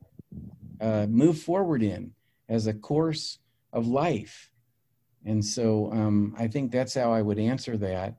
uh, 0.81 1.07
move 1.09 1.39
forward 1.39 1.83
in 1.83 2.13
as 2.49 2.67
a 2.67 2.75
course 2.75 3.39
of 3.73 3.87
life. 3.87 4.51
And 5.25 5.45
so 5.45 5.91
um, 5.93 6.35
I 6.39 6.49
think 6.49 6.71
that's 6.71 6.95
how 6.95 7.13
I 7.13 7.23
would 7.23 7.39
answer 7.39 7.77
that. 7.79 8.17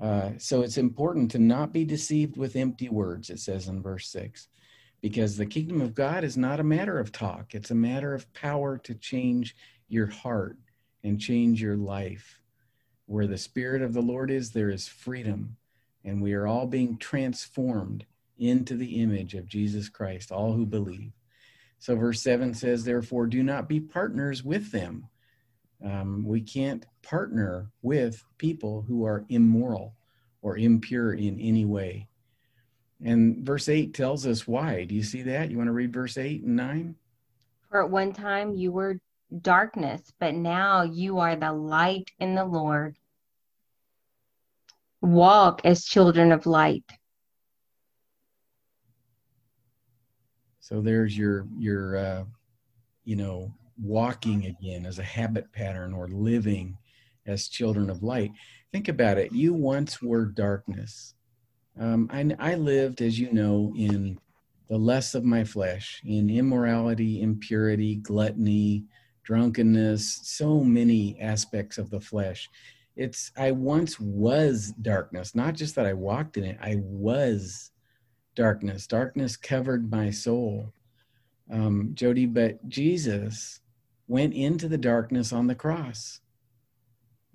Uh, 0.00 0.30
so 0.38 0.62
it's 0.62 0.78
important 0.78 1.30
to 1.32 1.38
not 1.38 1.72
be 1.72 1.84
deceived 1.84 2.36
with 2.36 2.56
empty 2.56 2.88
words, 2.88 3.30
it 3.30 3.38
says 3.38 3.68
in 3.68 3.82
verse 3.82 4.08
6, 4.08 4.48
because 5.02 5.36
the 5.36 5.46
kingdom 5.46 5.80
of 5.80 5.94
God 5.94 6.24
is 6.24 6.36
not 6.36 6.58
a 6.58 6.64
matter 6.64 6.98
of 6.98 7.12
talk, 7.12 7.54
it's 7.54 7.70
a 7.70 7.74
matter 7.74 8.14
of 8.14 8.32
power 8.32 8.78
to 8.78 8.94
change 8.94 9.54
your 9.88 10.06
heart 10.06 10.56
and 11.04 11.20
change 11.20 11.60
your 11.60 11.76
life. 11.76 12.40
Where 13.06 13.26
the 13.26 13.38
Spirit 13.38 13.82
of 13.82 13.92
the 13.92 14.02
Lord 14.02 14.30
is, 14.30 14.50
there 14.50 14.70
is 14.70 14.86
freedom. 14.86 15.56
And 16.04 16.22
we 16.22 16.32
are 16.32 16.46
all 16.46 16.66
being 16.66 16.96
transformed 16.96 18.06
into 18.38 18.76
the 18.76 19.02
image 19.02 19.34
of 19.34 19.48
Jesus 19.48 19.88
Christ, 19.88 20.32
all 20.32 20.54
who 20.54 20.64
believe. 20.64 21.12
So, 21.78 21.96
verse 21.96 22.22
7 22.22 22.54
says, 22.54 22.84
Therefore, 22.84 23.26
do 23.26 23.42
not 23.42 23.68
be 23.68 23.80
partners 23.80 24.42
with 24.44 24.70
them. 24.70 25.08
Um, 25.84 26.24
we 26.26 26.40
can't 26.40 26.84
partner 27.02 27.70
with 27.82 28.22
people 28.38 28.82
who 28.86 29.04
are 29.04 29.24
immoral 29.28 29.94
or 30.42 30.58
impure 30.58 31.14
in 31.14 31.38
any 31.40 31.64
way. 31.64 32.08
And 33.02 33.44
verse 33.44 33.68
8 33.68 33.94
tells 33.94 34.26
us 34.26 34.46
why. 34.46 34.84
Do 34.84 34.94
you 34.94 35.02
see 35.02 35.22
that? 35.22 35.50
You 35.50 35.56
want 35.56 35.68
to 35.68 35.72
read 35.72 35.92
verse 35.92 36.18
8 36.18 36.42
and 36.42 36.56
9? 36.56 36.94
For 37.70 37.82
at 37.82 37.90
one 37.90 38.12
time 38.12 38.54
you 38.54 38.72
were 38.72 39.00
darkness, 39.40 40.02
but 40.18 40.34
now 40.34 40.82
you 40.82 41.18
are 41.18 41.36
the 41.36 41.52
light 41.52 42.10
in 42.18 42.34
the 42.34 42.44
Lord 42.44 42.96
walk 45.00 45.62
as 45.64 45.84
children 45.84 46.32
of 46.32 46.46
light. 46.46 46.84
So 50.60 50.80
there's 50.80 51.16
your 51.16 51.46
your 51.58 51.96
uh, 51.96 52.24
you 53.04 53.16
know 53.16 53.52
walking 53.82 54.46
again 54.46 54.86
as 54.86 54.98
a 54.98 55.04
habit 55.04 55.52
pattern 55.52 55.92
or 55.92 56.08
living 56.08 56.76
as 57.26 57.48
children 57.48 57.90
of 57.90 58.02
light. 58.02 58.32
Think 58.72 58.88
about 58.88 59.18
it. 59.18 59.32
You 59.32 59.52
once 59.52 60.02
were 60.02 60.26
darkness. 60.26 61.14
Um, 61.78 62.08
I, 62.12 62.34
I 62.38 62.54
lived, 62.56 63.00
as 63.00 63.18
you 63.18 63.32
know, 63.32 63.72
in 63.76 64.18
the 64.68 64.78
lust 64.78 65.14
of 65.14 65.24
my 65.24 65.44
flesh, 65.44 66.00
in 66.04 66.30
immorality, 66.30 67.22
impurity, 67.22 67.96
gluttony, 67.96 68.84
drunkenness, 69.22 70.20
so 70.22 70.60
many 70.60 71.20
aspects 71.20 71.78
of 71.78 71.90
the 71.90 72.00
flesh 72.00 72.48
it's 72.96 73.32
i 73.38 73.50
once 73.50 73.98
was 73.98 74.72
darkness 74.82 75.34
not 75.34 75.54
just 75.54 75.74
that 75.74 75.86
i 75.86 75.92
walked 75.92 76.36
in 76.36 76.44
it 76.44 76.58
i 76.60 76.76
was 76.80 77.70
darkness 78.34 78.86
darkness 78.86 79.36
covered 79.36 79.90
my 79.90 80.10
soul 80.10 80.72
um, 81.50 81.90
jody 81.94 82.26
but 82.26 82.66
jesus 82.68 83.60
went 84.10 84.34
into 84.34 84.68
the 84.68 84.78
darkness 84.78 85.32
on 85.32 85.46
the 85.46 85.54
cross 85.54 86.20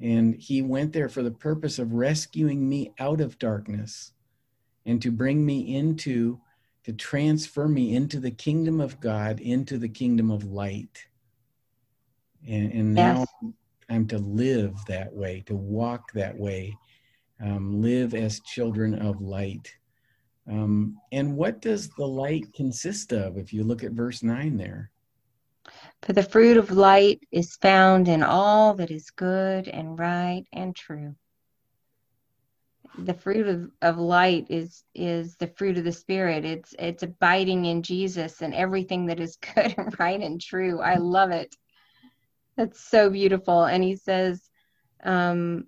and 0.01 0.35
he 0.35 0.61
went 0.61 0.91
there 0.91 1.09
for 1.09 1.23
the 1.23 1.31
purpose 1.31 1.79
of 1.79 1.93
rescuing 1.93 2.67
me 2.67 2.93
out 2.99 3.21
of 3.21 3.39
darkness 3.39 4.11
and 4.85 5.01
to 5.01 5.11
bring 5.11 5.45
me 5.45 5.75
into 5.75 6.39
to 6.83 6.93
transfer 6.93 7.67
me 7.67 7.95
into 7.95 8.19
the 8.19 8.31
kingdom 8.31 8.79
of 8.79 8.99
god 8.99 9.39
into 9.39 9.77
the 9.77 9.89
kingdom 9.89 10.29
of 10.29 10.43
light 10.43 11.07
and, 12.47 12.71
and 12.73 12.93
now 12.93 13.25
yes 13.41 13.53
I'm 13.89 14.07
to 14.07 14.17
live 14.17 14.77
that 14.87 15.13
way, 15.13 15.43
to 15.45 15.55
walk 15.55 16.11
that 16.13 16.37
way, 16.37 16.77
um, 17.41 17.81
live 17.81 18.13
as 18.13 18.39
children 18.41 18.95
of 18.95 19.21
light. 19.21 19.71
Um, 20.49 20.97
and 21.11 21.35
what 21.35 21.61
does 21.61 21.89
the 21.89 22.05
light 22.05 22.51
consist 22.53 23.13
of 23.13 23.37
if 23.37 23.53
you 23.53 23.63
look 23.63 23.83
at 23.83 23.91
verse 23.91 24.23
9 24.23 24.57
there? 24.57 24.91
For 26.01 26.13
the 26.13 26.23
fruit 26.23 26.57
of 26.57 26.71
light 26.71 27.21
is 27.31 27.55
found 27.57 28.07
in 28.07 28.23
all 28.23 28.75
that 28.75 28.91
is 28.91 29.09
good 29.09 29.67
and 29.67 29.97
right 29.97 30.45
and 30.53 30.75
true. 30.75 31.15
The 32.97 33.13
fruit 33.13 33.47
of, 33.47 33.71
of 33.81 33.97
light 33.97 34.47
is 34.49 34.83
is 34.93 35.35
the 35.35 35.47
fruit 35.47 35.77
of 35.77 35.83
the 35.83 35.91
spirit. 35.91 36.45
It's 36.45 36.75
it's 36.79 37.03
abiding 37.03 37.65
in 37.65 37.81
Jesus 37.81 38.41
and 38.41 38.53
everything 38.53 39.07
that 39.07 39.19
is 39.19 39.37
good 39.55 39.73
and 39.77 39.99
right 39.99 40.21
and 40.21 40.39
true. 40.39 40.79
I 40.79 40.97
love 40.97 41.31
it. 41.31 41.55
That's 42.55 42.79
so 42.79 43.09
beautiful. 43.09 43.65
And 43.65 43.83
he 43.83 43.97
says, 43.97 44.49
um, 45.03 45.67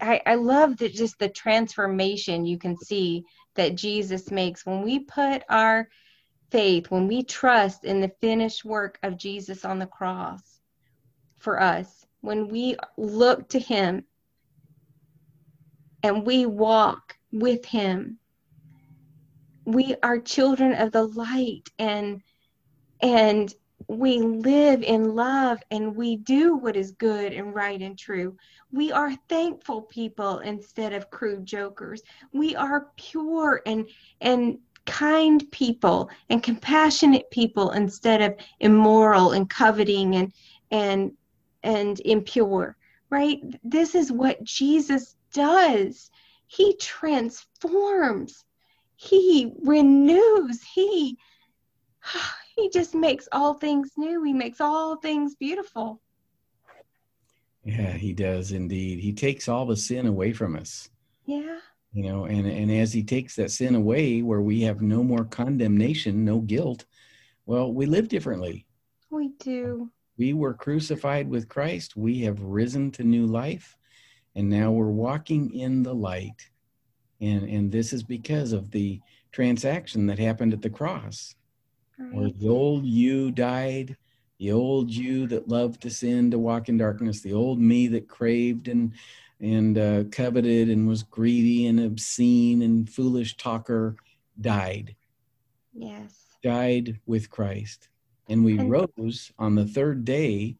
I, 0.00 0.20
I 0.26 0.34
love 0.34 0.78
that 0.78 0.92
just 0.92 1.18
the 1.18 1.28
transformation 1.28 2.44
you 2.44 2.58
can 2.58 2.76
see 2.76 3.24
that 3.54 3.74
Jesus 3.74 4.30
makes 4.30 4.64
when 4.64 4.82
we 4.82 5.00
put 5.00 5.42
our 5.48 5.88
faith, 6.50 6.90
when 6.90 7.06
we 7.06 7.22
trust 7.22 7.84
in 7.84 8.00
the 8.00 8.12
finished 8.20 8.64
work 8.64 8.98
of 9.02 9.16
Jesus 9.16 9.64
on 9.64 9.78
the 9.78 9.86
cross 9.86 10.60
for 11.38 11.60
us, 11.60 12.06
when 12.20 12.48
we 12.48 12.76
look 12.96 13.48
to 13.50 13.58
Him 13.58 14.04
and 16.02 16.26
we 16.26 16.46
walk 16.46 17.16
with 17.32 17.64
Him, 17.64 18.18
we 19.64 19.94
are 20.02 20.18
children 20.18 20.74
of 20.74 20.92
the 20.92 21.04
light 21.04 21.70
and 21.78 22.22
and 23.02 23.54
we 23.88 24.18
live 24.18 24.82
in 24.82 25.14
love 25.14 25.58
and 25.70 25.96
we 25.96 26.16
do 26.16 26.56
what 26.56 26.76
is 26.76 26.92
good 26.92 27.32
and 27.32 27.54
right 27.54 27.80
and 27.80 27.98
true. 27.98 28.36
We 28.70 28.92
are 28.92 29.12
thankful 29.28 29.82
people 29.82 30.40
instead 30.40 30.92
of 30.92 31.10
crude 31.10 31.46
jokers. 31.46 32.02
We 32.32 32.54
are 32.54 32.88
pure 32.96 33.62
and 33.66 33.88
and 34.20 34.58
kind 34.90 35.48
people 35.52 36.10
and 36.30 36.42
compassionate 36.42 37.30
people 37.30 37.70
instead 37.70 38.20
of 38.20 38.34
immoral 38.58 39.30
and 39.32 39.48
coveting 39.48 40.16
and 40.16 40.32
and 40.72 41.12
and 41.62 42.00
impure. 42.04 42.76
Right? 43.08 43.38
This 43.62 43.94
is 43.94 44.10
what 44.10 44.42
Jesus 44.42 45.16
does. 45.32 46.10
He 46.48 46.76
transforms. 46.76 48.44
He 48.96 49.52
renews. 49.62 50.60
He 50.74 51.16
he 52.56 52.68
just 52.70 52.94
makes 52.94 53.28
all 53.30 53.54
things 53.54 53.92
new. 53.96 54.24
He 54.24 54.32
makes 54.32 54.60
all 54.60 54.96
things 54.96 55.36
beautiful. 55.36 56.00
Yeah, 57.64 57.92
he 57.92 58.12
does 58.12 58.50
indeed. 58.50 58.98
He 58.98 59.12
takes 59.12 59.48
all 59.48 59.66
the 59.66 59.76
sin 59.76 60.06
away 60.06 60.32
from 60.32 60.56
us. 60.56 60.88
Yeah. 61.26 61.58
You 61.92 62.04
know, 62.04 62.24
and 62.26 62.46
and 62.46 62.70
as 62.70 62.92
he 62.92 63.02
takes 63.02 63.34
that 63.36 63.50
sin 63.50 63.74
away 63.74 64.22
where 64.22 64.40
we 64.40 64.60
have 64.62 64.80
no 64.80 65.02
more 65.02 65.24
condemnation, 65.24 66.24
no 66.24 66.38
guilt, 66.38 66.84
well, 67.46 67.72
we 67.72 67.86
live 67.86 68.08
differently. 68.08 68.66
We 69.10 69.30
do. 69.40 69.90
We 70.16 70.32
were 70.32 70.54
crucified 70.54 71.28
with 71.28 71.48
Christ. 71.48 71.96
We 71.96 72.20
have 72.20 72.40
risen 72.42 72.92
to 72.92 73.02
new 73.02 73.26
life, 73.26 73.76
and 74.36 74.48
now 74.48 74.70
we're 74.70 74.86
walking 74.86 75.52
in 75.52 75.82
the 75.82 75.94
light. 75.94 76.48
And 77.20 77.42
and 77.48 77.72
this 77.72 77.92
is 77.92 78.04
because 78.04 78.52
of 78.52 78.70
the 78.70 79.00
transaction 79.32 80.06
that 80.06 80.18
happened 80.18 80.52
at 80.52 80.62
the 80.62 80.70
cross. 80.70 81.34
Right. 81.98 82.14
Where 82.14 82.30
the 82.30 82.48
old 82.48 82.84
you 82.84 83.32
died, 83.32 83.96
the 84.38 84.52
old 84.52 84.90
you 84.90 85.26
that 85.26 85.48
loved 85.48 85.82
to 85.82 85.90
sin, 85.90 86.30
to 86.30 86.38
walk 86.38 86.68
in 86.68 86.78
darkness, 86.78 87.20
the 87.20 87.32
old 87.32 87.60
me 87.60 87.88
that 87.88 88.08
craved 88.08 88.68
and 88.68 88.92
and 89.40 89.78
uh, 89.78 90.04
coveted 90.10 90.68
and 90.68 90.86
was 90.86 91.02
greedy 91.02 91.66
and 91.66 91.80
obscene 91.80 92.62
and 92.62 92.88
foolish 92.88 93.36
talker 93.36 93.96
died. 94.40 94.94
Yes. 95.72 96.14
Died 96.42 97.00
with 97.06 97.30
Christ. 97.30 97.88
And 98.28 98.44
we 98.44 98.58
and- 98.58 98.70
rose 98.70 99.32
on 99.38 99.54
the 99.54 99.66
third 99.66 100.04
day 100.04 100.56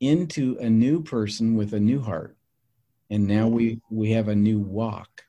into 0.00 0.56
a 0.60 0.68
new 0.68 1.02
person 1.02 1.54
with 1.54 1.72
a 1.72 1.80
new 1.80 2.00
heart. 2.00 2.36
And 3.10 3.26
now 3.26 3.46
we 3.46 3.80
we 3.90 4.10
have 4.12 4.28
a 4.28 4.34
new 4.34 4.58
walk. 4.58 5.24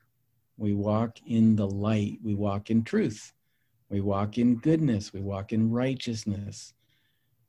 We 0.57 0.73
walk 0.73 1.17
in 1.27 1.55
the 1.55 1.67
light. 1.67 2.19
We 2.23 2.33
walk 2.33 2.71
in 2.71 2.83
truth. 2.83 3.33
We 3.89 4.01
walk 4.01 4.37
in 4.37 4.55
goodness. 4.55 5.13
We 5.13 5.21
walk 5.21 5.53
in 5.53 5.69
righteousness. 5.69 6.73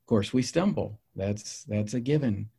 Of 0.02 0.06
course, 0.06 0.32
we 0.32 0.42
stumble. 0.42 1.00
That's 1.14 1.64
that's 1.64 1.94
a 1.94 2.00
given. 2.00 2.50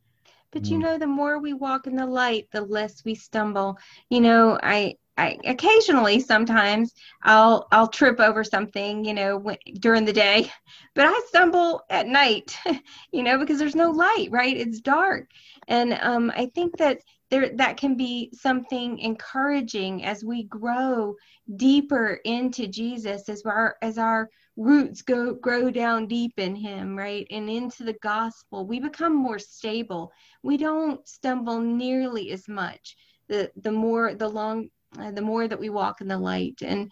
But 0.52 0.66
you 0.66 0.78
mm. 0.78 0.82
know, 0.82 0.98
the 0.98 1.06
more 1.06 1.38
we 1.38 1.52
walk 1.52 1.86
in 1.86 1.96
the 1.96 2.06
light, 2.06 2.48
the 2.52 2.62
less 2.62 3.04
we 3.04 3.14
stumble. 3.14 3.78
You 4.08 4.20
know, 4.20 4.58
I 4.62 4.94
I 5.18 5.36
occasionally 5.44 6.20
sometimes 6.20 6.94
I'll 7.22 7.66
I'll 7.72 7.88
trip 7.88 8.20
over 8.20 8.44
something, 8.44 9.04
you 9.04 9.14
know, 9.14 9.36
when, 9.36 9.58
during 9.80 10.04
the 10.04 10.12
day, 10.12 10.50
but 10.94 11.06
I 11.06 11.20
stumble 11.26 11.82
at 11.90 12.06
night, 12.06 12.56
you 13.12 13.22
know, 13.22 13.36
because 13.38 13.58
there's 13.58 13.74
no 13.74 13.90
light, 13.90 14.28
right? 14.30 14.56
It's 14.56 14.80
dark. 14.80 15.26
And 15.66 15.98
um, 16.00 16.32
I 16.34 16.46
think 16.54 16.78
that 16.78 17.00
there 17.30 17.50
that 17.56 17.76
can 17.76 17.96
be 17.96 18.30
something 18.32 18.98
encouraging 18.98 20.04
as 20.04 20.24
we 20.24 20.44
grow 20.44 21.14
deeper 21.56 22.20
into 22.24 22.66
Jesus 22.66 23.28
as 23.28 23.42
our 23.42 23.76
as 23.82 23.98
our 23.98 24.30
roots 24.56 25.02
go 25.02 25.34
grow 25.34 25.70
down 25.70 26.06
deep 26.06 26.32
in 26.38 26.54
him 26.56 26.96
right 26.96 27.26
and 27.30 27.48
into 27.48 27.84
the 27.84 27.96
gospel 28.02 28.66
we 28.66 28.80
become 28.80 29.14
more 29.14 29.38
stable. 29.38 30.12
We 30.42 30.56
don't 30.56 31.06
stumble 31.06 31.60
nearly 31.60 32.30
as 32.32 32.48
much 32.48 32.96
the 33.28 33.50
the 33.56 33.72
more 33.72 34.14
the 34.14 34.28
long 34.28 34.68
uh, 34.98 35.10
the 35.10 35.22
more 35.22 35.46
that 35.46 35.60
we 35.60 35.68
walk 35.68 36.00
in 36.00 36.08
the 36.08 36.18
light. 36.18 36.62
And 36.62 36.90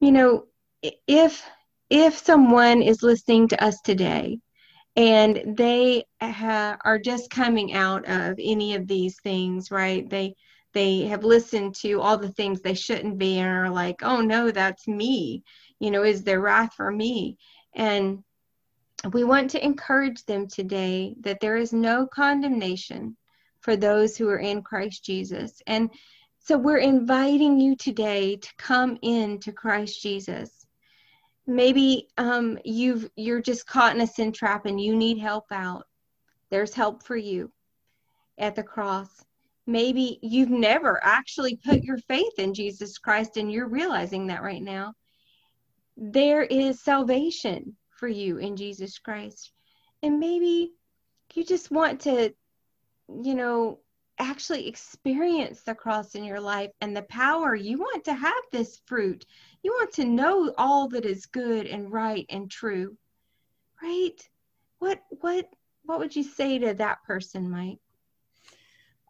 you 0.00 0.12
know 0.12 0.46
if 1.06 1.44
if 1.90 2.16
someone 2.16 2.82
is 2.82 3.02
listening 3.02 3.48
to 3.48 3.62
us 3.62 3.80
today 3.82 4.38
and 5.00 5.56
they 5.56 6.04
ha- 6.20 6.76
are 6.84 6.98
just 6.98 7.30
coming 7.30 7.72
out 7.72 8.06
of 8.06 8.38
any 8.38 8.74
of 8.74 8.86
these 8.86 9.18
things 9.20 9.70
right? 9.70 10.08
They 10.10 10.34
they 10.74 11.06
have 11.06 11.24
listened 11.24 11.74
to 11.76 12.00
all 12.00 12.18
the 12.18 12.32
things 12.32 12.60
they 12.60 12.74
shouldn't 12.74 13.16
be 13.16 13.38
and 13.38 13.48
are 13.48 13.70
like 13.70 14.02
oh 14.02 14.20
no 14.20 14.50
that's 14.50 14.86
me. 14.86 15.42
You 15.78 15.90
know 15.90 16.02
is 16.02 16.22
there 16.22 16.42
wrath 16.42 16.74
for 16.74 16.92
me? 16.92 17.38
And 17.74 18.22
we 19.14 19.24
want 19.24 19.50
to 19.52 19.64
encourage 19.64 20.22
them 20.26 20.46
today 20.46 21.14
that 21.20 21.40
there 21.40 21.56
is 21.56 21.72
no 21.72 22.06
condemnation 22.06 23.16
for 23.62 23.76
those 23.76 24.18
who 24.18 24.28
are 24.28 24.38
in 24.38 24.60
Christ 24.60 25.02
Jesus. 25.02 25.62
And 25.66 25.88
so 26.40 26.58
we're 26.58 26.76
inviting 26.76 27.58
you 27.58 27.74
today 27.74 28.36
to 28.36 28.48
come 28.58 28.98
into 29.00 29.50
Christ 29.52 30.02
Jesus 30.02 30.59
maybe 31.46 32.08
um, 32.18 32.58
you've 32.64 33.10
you're 33.16 33.40
just 33.40 33.66
caught 33.66 33.94
in 33.94 34.00
a 34.02 34.06
sin 34.06 34.32
trap 34.32 34.66
and 34.66 34.80
you 34.80 34.96
need 34.96 35.18
help 35.18 35.46
out. 35.50 35.84
There's 36.50 36.74
help 36.74 37.02
for 37.02 37.16
you 37.16 37.52
at 38.38 38.54
the 38.54 38.62
cross. 38.62 39.24
Maybe 39.66 40.18
you've 40.22 40.50
never 40.50 41.00
actually 41.04 41.56
put 41.64 41.84
your 41.84 41.98
faith 41.98 42.32
in 42.38 42.54
jesus 42.54 42.98
christ 42.98 43.36
and 43.36 43.52
you're 43.52 43.68
realizing 43.68 44.26
that 44.28 44.42
right 44.42 44.62
now. 44.62 44.94
There 45.96 46.42
is 46.42 46.82
salvation 46.82 47.76
for 47.90 48.08
you 48.08 48.38
in 48.38 48.56
jesus 48.56 48.98
christ. 48.98 49.52
And 50.02 50.18
maybe 50.18 50.72
you 51.34 51.44
just 51.44 51.70
want 51.70 52.00
to 52.02 52.34
you 53.22 53.34
know 53.34 53.80
actually 54.20 54.68
experience 54.68 55.62
the 55.62 55.74
cross 55.74 56.14
in 56.14 56.24
your 56.24 56.40
life 56.40 56.70
and 56.80 56.96
the 56.96 57.02
power 57.02 57.54
you 57.54 57.78
want 57.78 58.04
to 58.04 58.14
have 58.14 58.42
this 58.52 58.80
fruit 58.86 59.24
you 59.62 59.72
want 59.72 59.92
to 59.92 60.04
know 60.04 60.52
all 60.56 60.88
that 60.88 61.04
is 61.04 61.26
good 61.26 61.66
and 61.66 61.92
right 61.92 62.26
and 62.30 62.50
true. 62.50 62.96
Right? 63.82 64.16
What 64.78 65.02
what 65.20 65.48
what 65.84 65.98
would 65.98 66.14
you 66.14 66.22
say 66.22 66.58
to 66.58 66.74
that 66.74 67.02
person, 67.04 67.50
Mike? 67.50 67.78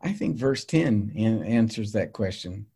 I 0.03 0.13
think 0.13 0.37
verse 0.37 0.65
10 0.65 1.13
answers 1.15 1.93
that 1.93 2.13
question. 2.13 2.67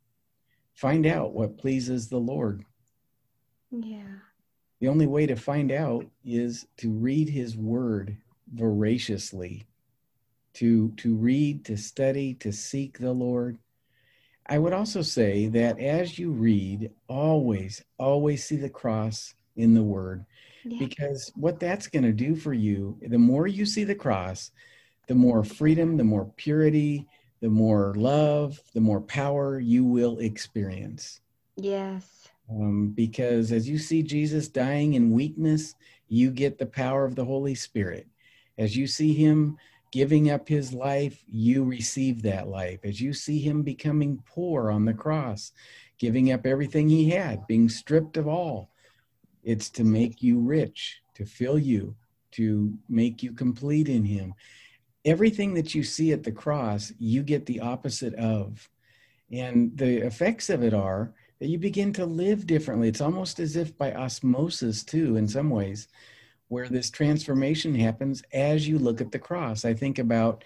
Find 0.75 1.07
out 1.07 1.33
what 1.33 1.57
pleases 1.57 2.09
the 2.09 2.18
Lord. 2.18 2.64
Yeah. 3.70 4.18
The 4.81 4.88
only 4.88 5.07
way 5.07 5.25
to 5.27 5.37
find 5.37 5.73
out 5.73 6.05
is 6.23 6.66
to 6.79 6.90
read 6.90 7.31
his 7.31 7.57
word 7.57 8.18
voraciously, 8.53 9.64
to, 10.54 10.90
to 10.96 11.14
read, 11.14 11.64
to 11.66 11.76
study, 11.76 12.34
to 12.34 12.52
seek 12.52 12.98
the 12.98 13.12
Lord, 13.12 13.58
I 14.46 14.58
would 14.58 14.72
also 14.72 15.02
say 15.02 15.46
that 15.48 15.78
as 15.78 16.18
you 16.18 16.30
read, 16.30 16.90
always, 17.08 17.82
always 17.98 18.44
see 18.44 18.56
the 18.56 18.68
cross 18.68 19.34
in 19.56 19.74
the 19.74 19.82
word. 19.82 20.24
Yeah. 20.64 20.78
Because 20.78 21.32
what 21.34 21.60
that's 21.60 21.86
going 21.86 22.04
to 22.04 22.12
do 22.12 22.34
for 22.34 22.52
you, 22.52 22.98
the 23.06 23.18
more 23.18 23.46
you 23.46 23.66
see 23.66 23.84
the 23.84 23.94
cross, 23.94 24.50
the 25.08 25.14
more 25.14 25.44
freedom, 25.44 25.96
the 25.96 26.04
more 26.04 26.26
purity, 26.36 27.06
the 27.40 27.48
more 27.48 27.94
love, 27.96 28.60
the 28.74 28.80
more 28.80 29.00
power 29.00 29.58
you 29.58 29.84
will 29.84 30.18
experience. 30.18 31.20
Yes. 31.56 32.28
Um, 32.50 32.88
because 32.90 33.52
as 33.52 33.68
you 33.68 33.78
see 33.78 34.02
Jesus 34.02 34.48
dying 34.48 34.94
in 34.94 35.10
weakness, 35.10 35.74
you 36.08 36.30
get 36.30 36.58
the 36.58 36.66
power 36.66 37.04
of 37.04 37.14
the 37.14 37.24
Holy 37.24 37.54
Spirit. 37.54 38.06
As 38.58 38.76
you 38.76 38.86
see 38.86 39.12
him 39.12 39.56
giving 39.94 40.28
up 40.28 40.48
his 40.48 40.72
life, 40.72 41.22
you 41.28 41.62
receive 41.62 42.20
that 42.20 42.48
life. 42.48 42.80
As 42.83 43.00
you 43.00 43.12
see 43.12 43.38
him 43.38 43.62
becoming 43.62 44.20
poor 44.26 44.68
on 44.68 44.85
the 44.85 44.92
cross, 44.92 45.52
giving 46.00 46.33
up 46.33 46.44
everything 46.46 46.88
he 46.88 47.11
had, 47.11 47.46
being 47.46 47.68
stripped 47.68 48.16
of 48.16 48.26
all, 48.26 48.72
it's 49.44 49.70
to 49.70 49.85
make 49.85 50.20
you 50.20 50.40
rich, 50.40 51.00
to 51.14 51.24
fill 51.24 51.61
you, 51.61 51.94
to 52.33 52.76
make 52.88 53.22
you 53.22 53.30
complete 53.30 53.88
in 53.88 54.04
him. 54.04 54.35
Everything 55.04 55.54
that 55.54 55.76
you 55.76 55.85
see 55.85 56.11
at 56.11 56.24
the 56.24 56.33
cross, 56.33 56.92
you 56.98 57.22
get 57.22 57.46
the 57.46 57.61
opposite 57.61 58.14
of. 58.14 58.68
And 59.30 59.78
the 59.78 60.04
effects 60.04 60.50
of 60.50 60.64
it 60.64 60.74
are 60.74 61.14
that 61.38 61.46
you 61.46 61.57
begin 61.57 61.92
to 61.92 62.04
live 62.04 62.48
differently. 62.48 62.88
It's 62.88 63.00
almost 63.00 63.38
as 63.38 63.54
if 63.54 63.78
by 63.78 63.94
osmosis, 63.94 64.83
too, 64.83 65.16
in 65.16 65.28
some 65.28 65.50
ways 65.50 65.87
where 66.54 66.68
this 66.68 66.88
transformation 66.88 67.74
happens 67.74 68.22
as 68.32 68.68
you 68.68 68.78
look 68.78 69.00
at 69.00 69.10
the 69.10 69.18
cross. 69.18 69.64
I 69.64 69.74
think 69.74 69.98
about 69.98 70.44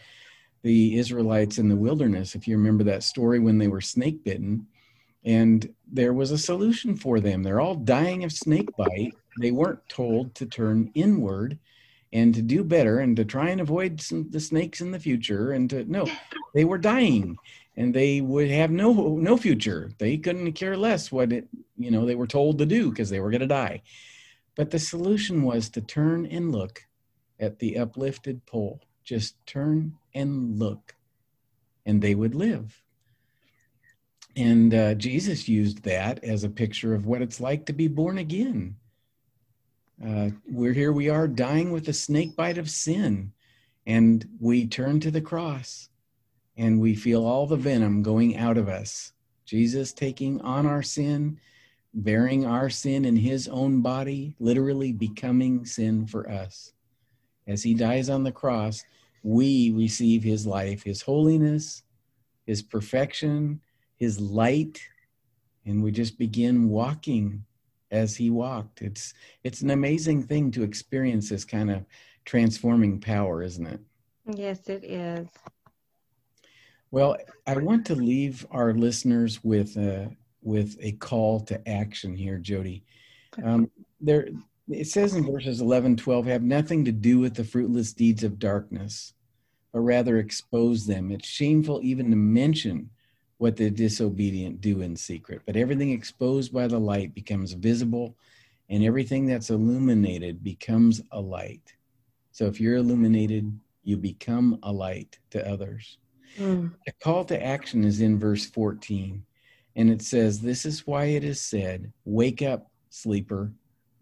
the 0.62 0.96
Israelites 0.96 1.58
in 1.58 1.68
the 1.68 1.76
wilderness, 1.76 2.34
if 2.34 2.48
you 2.48 2.56
remember 2.56 2.82
that 2.84 3.02
story 3.02 3.38
when 3.38 3.58
they 3.58 3.68
were 3.68 3.82
snake 3.82 4.24
bitten, 4.24 4.66
and 5.26 5.68
there 5.86 6.14
was 6.14 6.30
a 6.30 6.38
solution 6.38 6.96
for 6.96 7.20
them. 7.20 7.42
They're 7.42 7.60
all 7.60 7.74
dying 7.74 8.24
of 8.24 8.32
snake 8.32 8.74
bite. 8.78 9.12
They 9.38 9.50
weren't 9.50 9.86
told 9.90 10.34
to 10.36 10.46
turn 10.46 10.90
inward 10.94 11.58
and 12.14 12.34
to 12.34 12.40
do 12.40 12.64
better 12.64 13.00
and 13.00 13.14
to 13.18 13.26
try 13.26 13.50
and 13.50 13.60
avoid 13.60 14.00
some, 14.00 14.30
the 14.30 14.40
snakes 14.40 14.80
in 14.80 14.92
the 14.92 14.98
future 14.98 15.52
and 15.52 15.68
to 15.68 15.84
no 15.84 16.06
they 16.54 16.64
were 16.64 16.78
dying 16.78 17.36
and 17.76 17.94
they 17.94 18.22
would 18.22 18.48
have 18.48 18.70
no 18.70 19.18
no 19.18 19.36
future 19.36 19.90
they 19.98 20.16
couldn't 20.16 20.52
care 20.52 20.74
less 20.74 21.12
what 21.12 21.34
it 21.34 21.46
you 21.76 21.90
know 21.90 22.06
they 22.06 22.14
were 22.14 22.26
told 22.26 22.56
to 22.56 22.64
do 22.64 22.88
because 22.88 23.10
they 23.10 23.20
were 23.20 23.30
going 23.30 23.42
to 23.42 23.46
die 23.46 23.82
but 24.58 24.72
the 24.72 24.78
solution 24.80 25.44
was 25.44 25.68
to 25.68 25.80
turn 25.80 26.26
and 26.26 26.50
look 26.50 26.82
at 27.38 27.60
the 27.60 27.78
uplifted 27.78 28.44
pole. 28.44 28.82
Just 29.04 29.36
turn 29.46 29.94
and 30.12 30.58
look 30.58 30.96
and 31.86 32.02
they 32.02 32.16
would 32.16 32.34
live. 32.34 32.82
And 34.34 34.74
uh, 34.74 34.94
jesus 34.94 35.48
used 35.48 35.84
that 35.84 36.24
as 36.24 36.42
a 36.42 36.50
picture 36.50 36.92
of 36.92 37.06
what 37.06 37.22
it's 37.22 37.40
like 37.40 37.66
to 37.66 37.72
be 37.72 37.86
born 37.86 38.18
again. 38.18 38.74
Uh, 40.04 40.30
we're 40.50 40.72
here, 40.72 40.92
we 40.92 41.08
are 41.08 41.28
dying 41.28 41.70
with 41.70 41.86
the 41.86 41.92
snake 41.92 42.34
bite 42.34 42.58
of 42.58 42.68
sin, 42.68 43.32
and 43.86 44.28
we 44.40 44.66
turn 44.66 44.98
to 45.00 45.12
the 45.12 45.20
cross 45.20 45.88
and 46.56 46.80
we 46.80 46.96
feel 46.96 47.24
all 47.24 47.46
the 47.46 47.56
venom 47.56 48.02
going 48.02 48.36
out 48.36 48.58
of 48.58 48.68
us. 48.68 49.12
Jesus 49.44 49.92
taking 49.92 50.40
on 50.40 50.66
our 50.66 50.82
sin, 50.82 51.38
bearing 51.94 52.46
our 52.46 52.70
sin 52.70 53.05
in 53.05 53.16
his 53.16 53.48
own 53.48 53.81
body, 53.81 54.35
literally 54.38 54.92
becoming 54.92 55.64
sin 55.64 56.07
for 56.07 56.29
us. 56.31 56.72
As 57.46 57.62
he 57.62 57.74
dies 57.74 58.11
on 58.11 58.24
the 58.24 58.33
cross, 58.33 58.85
we 59.22 59.70
receive 59.72 60.22
his 60.22 60.46
life, 60.46 60.83
his 60.83 61.03
holiness, 61.03 61.83
his 62.46 62.62
perfection, 62.62 63.61
his 63.96 64.20
light, 64.20 64.81
and 65.66 65.83
we 65.83 65.90
just 65.90 66.18
begin 66.18 66.68
walking 66.68 67.44
as 67.90 68.16
he 68.16 68.31
walked. 68.31 68.83
It's 68.83 69.14
it's 69.44 69.62
an 69.62 69.70
amazing 69.70 70.22
thing 70.22 70.51
to 70.53 70.62
experience 70.62 71.29
this 71.31 71.44
kind 71.44 71.70
of 71.70 71.85
transforming 72.24 73.01
power, 73.01 73.42
isn't 73.42 73.66
it? 73.66 73.81
Yes, 74.27 74.68
it 74.68 74.85
is. 74.85 75.29
Well, 76.90 77.16
I 77.46 77.57
want 77.57 77.87
to 77.87 77.94
leave 77.94 78.46
our 78.51 78.72
listeners 78.72 79.42
with 79.44 79.77
a 79.77 80.11
with 80.42 80.77
a 80.81 80.92
call 80.92 81.40
to 81.40 81.68
action 81.68 82.14
here, 82.14 82.38
Jody. 82.38 82.85
Um, 83.42 83.70
there, 84.01 84.29
it 84.68 84.87
says 84.87 85.14
in 85.14 85.31
verses 85.31 85.61
11, 85.61 85.96
12, 85.96 86.27
have 86.27 86.42
nothing 86.42 86.85
to 86.85 86.92
do 86.92 87.18
with 87.18 87.35
the 87.35 87.44
fruitless 87.44 87.92
deeds 87.92 88.24
of 88.24 88.38
darkness, 88.38 89.14
but 89.72 89.81
rather 89.81 90.18
expose 90.18 90.87
them. 90.87 91.11
It's 91.11 91.29
shameful 91.29 91.81
even 91.83 92.11
to 92.11 92.16
mention 92.16 92.90
what 93.38 93.57
the 93.57 93.70
disobedient 93.70 94.61
do 94.61 94.83
in 94.83 94.96
secret. 94.96 95.42
But 95.46 95.57
everything 95.57 95.92
exposed 95.92 96.53
by 96.53 96.66
the 96.66 96.79
light 96.79 97.14
becomes 97.14 97.53
visible, 97.53 98.16
and 98.68 98.85
everything 98.85 99.27
that's 99.27 99.51
illuminated 99.51 100.42
becomes 100.42 101.01
a 101.12 101.20
light. 101.20 101.74
So 102.33 102.46
if 102.46 102.61
you're 102.61 102.77
illuminated, 102.77 103.59
you 103.85 103.96
become 103.96 104.59
a 104.62 104.72
light 104.72 105.18
to 105.31 105.48
others. 105.48 105.98
Mm. 106.37 106.74
The 106.85 106.92
call 107.03 107.24
to 107.27 107.42
action 107.42 107.85
is 107.85 108.01
in 108.01 108.18
verse 108.18 108.44
14, 108.46 109.24
and 109.78 109.90
it 109.90 110.02
says, 110.02 110.40
This 110.40 110.66
is 110.66 110.86
why 110.86 111.06
it 111.06 111.24
is 111.24 111.40
said, 111.40 111.90
Wake 112.04 112.42
up, 112.42 112.70
sleeper, 112.90 113.50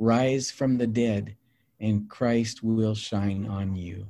rise 0.00 0.50
from 0.50 0.76
the 0.76 0.88
dead, 0.88 1.36
and 1.78 2.10
Christ 2.10 2.64
will 2.64 2.96
shine 2.96 3.46
on 3.46 3.76
you. 3.76 4.08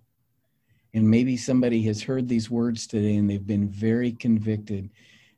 And 0.95 1.11
maybe 1.11 1.37
somebody 1.37 1.83
has 1.83 2.03
heard 2.03 2.27
these 2.27 2.51
words 2.51 2.87
today 2.87 3.17
and 3.17 3.29
they've 3.29 3.47
been 3.47 3.69
very 3.69 4.13
convicted 4.13 4.89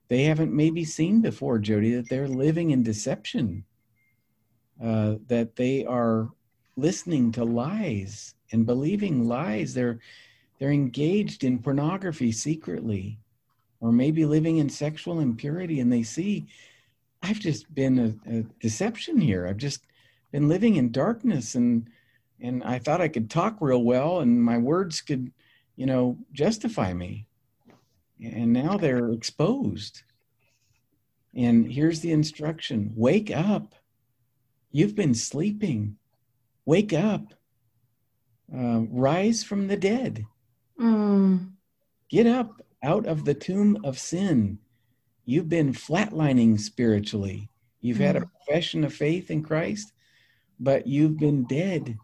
they 0.08 0.24
haven't 0.24 0.54
maybe 0.54 0.84
seen 0.84 1.20
before, 1.20 1.58
Jody, 1.58 1.94
that 1.94 2.08
they're 2.08 2.28
living 2.28 2.70
in 2.70 2.82
deception, 2.82 3.64
uh, 4.82 5.16
that 5.26 5.56
they 5.56 5.84
are 5.84 6.30
listening 6.76 7.30
to 7.32 7.44
lies 7.44 8.34
and 8.50 8.64
believing 8.64 9.28
lies. 9.28 9.74
They're 9.74 9.98
they're 10.58 10.72
engaged 10.72 11.44
in 11.44 11.60
pornography 11.60 12.32
secretly, 12.32 13.20
or 13.80 13.92
maybe 13.92 14.24
living 14.24 14.58
in 14.58 14.68
sexual 14.68 15.20
impurity, 15.20 15.80
and 15.80 15.92
they 15.92 16.02
see, 16.02 16.46
I've 17.22 17.40
just 17.40 17.72
been 17.74 17.98
a, 17.98 18.38
a 18.38 18.42
deception 18.60 19.20
here. 19.20 19.46
I've 19.46 19.56
just 19.56 19.86
been 20.32 20.48
living 20.48 20.76
in 20.76 20.92
darkness, 20.92 21.54
and 21.54 21.88
and 22.40 22.62
I 22.62 22.78
thought 22.78 23.00
I 23.00 23.08
could 23.08 23.30
talk 23.30 23.56
real 23.60 23.82
well, 23.82 24.20
and 24.20 24.42
my 24.42 24.58
words 24.58 25.00
could, 25.00 25.32
you 25.74 25.86
know, 25.86 26.18
justify 26.32 26.92
me 26.92 27.26
and 28.22 28.52
now 28.52 28.76
they're 28.76 29.12
exposed. 29.12 30.02
And 31.34 31.70
here's 31.70 32.00
the 32.00 32.12
instruction 32.12 32.92
wake 32.96 33.30
up. 33.30 33.74
You've 34.70 34.94
been 34.94 35.14
sleeping. 35.14 35.96
Wake 36.64 36.92
up. 36.92 37.34
Uh, 38.54 38.80
rise 38.90 39.44
from 39.44 39.68
the 39.68 39.76
dead. 39.76 40.26
Mm. 40.80 41.52
Get 42.08 42.26
up 42.26 42.60
out 42.82 43.06
of 43.06 43.24
the 43.24 43.34
tomb 43.34 43.78
of 43.84 43.98
sin. 43.98 44.58
You've 45.24 45.48
been 45.48 45.72
flatlining 45.72 46.58
spiritually. 46.58 47.50
You've 47.80 47.98
had 47.98 48.16
a 48.16 48.20
mm. 48.20 48.30
profession 48.32 48.84
of 48.84 48.94
faith 48.94 49.30
in 49.30 49.42
Christ, 49.42 49.92
but 50.58 50.86
you've 50.86 51.18
been 51.18 51.44
dead. 51.44 51.98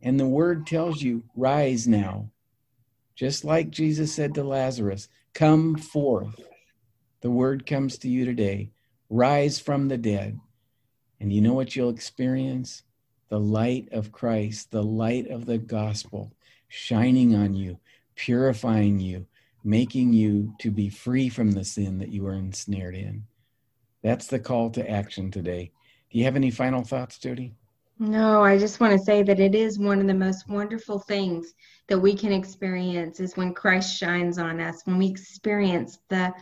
And 0.00 0.18
the 0.18 0.26
word 0.26 0.66
tells 0.66 1.02
you, 1.02 1.24
rise 1.34 1.86
now. 1.86 2.30
Just 3.14 3.44
like 3.44 3.70
Jesus 3.70 4.14
said 4.14 4.34
to 4.34 4.44
Lazarus, 4.44 5.08
Come 5.34 5.76
forth. 5.76 6.40
The 7.20 7.30
word 7.30 7.66
comes 7.66 7.98
to 7.98 8.08
you 8.08 8.24
today. 8.24 8.70
Rise 9.08 9.58
from 9.58 9.88
the 9.88 9.98
dead. 9.98 10.38
And 11.20 11.32
you 11.32 11.40
know 11.40 11.54
what 11.54 11.76
you'll 11.76 11.90
experience? 11.90 12.82
The 13.28 13.40
light 13.40 13.88
of 13.92 14.12
Christ, 14.12 14.70
the 14.70 14.82
light 14.82 15.28
of 15.28 15.46
the 15.46 15.58
gospel 15.58 16.32
shining 16.68 17.34
on 17.34 17.54
you, 17.54 17.78
purifying 18.16 18.98
you, 18.98 19.26
making 19.64 20.12
you 20.12 20.54
to 20.60 20.70
be 20.70 20.88
free 20.88 21.28
from 21.28 21.52
the 21.52 21.64
sin 21.64 21.98
that 21.98 22.10
you 22.10 22.26
are 22.26 22.34
ensnared 22.34 22.94
in. 22.94 23.24
That's 24.02 24.26
the 24.26 24.40
call 24.40 24.70
to 24.70 24.90
action 24.90 25.30
today. 25.30 25.70
Do 26.10 26.18
you 26.18 26.24
have 26.24 26.36
any 26.36 26.50
final 26.50 26.82
thoughts, 26.82 27.18
Jody? 27.18 27.54
No, 27.98 28.42
I 28.42 28.58
just 28.58 28.80
want 28.80 28.92
to 28.92 29.04
say 29.04 29.22
that 29.22 29.38
it 29.38 29.54
is 29.54 29.78
one 29.78 30.00
of 30.00 30.08
the 30.08 30.14
most 30.14 30.48
wonderful 30.48 30.98
things 30.98 31.54
that 31.86 31.98
we 31.98 32.14
can 32.14 32.32
experience 32.32 33.20
is 33.20 33.36
when 33.36 33.54
Christ 33.54 33.96
shines 33.96 34.38
on 34.38 34.60
us, 34.60 34.82
when 34.84 34.98
we 34.98 35.06
experience 35.06 35.98
the 36.08 36.32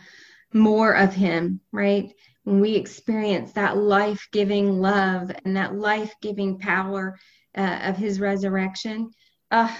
more 0.53 0.93
of 0.93 1.13
Him, 1.13 1.59
right? 1.71 2.11
When 2.45 2.61
we 2.61 2.75
experience 2.75 3.51
that 3.51 3.77
life 3.77 4.27
giving 4.31 4.81
love 4.81 5.31
and 5.45 5.55
that 5.55 5.75
life 5.75 6.13
giving 6.21 6.57
power 6.57 7.19
uh, 7.55 7.79
of 7.83 7.97
His 7.97 8.19
resurrection. 8.19 9.11
Uh, 9.51 9.73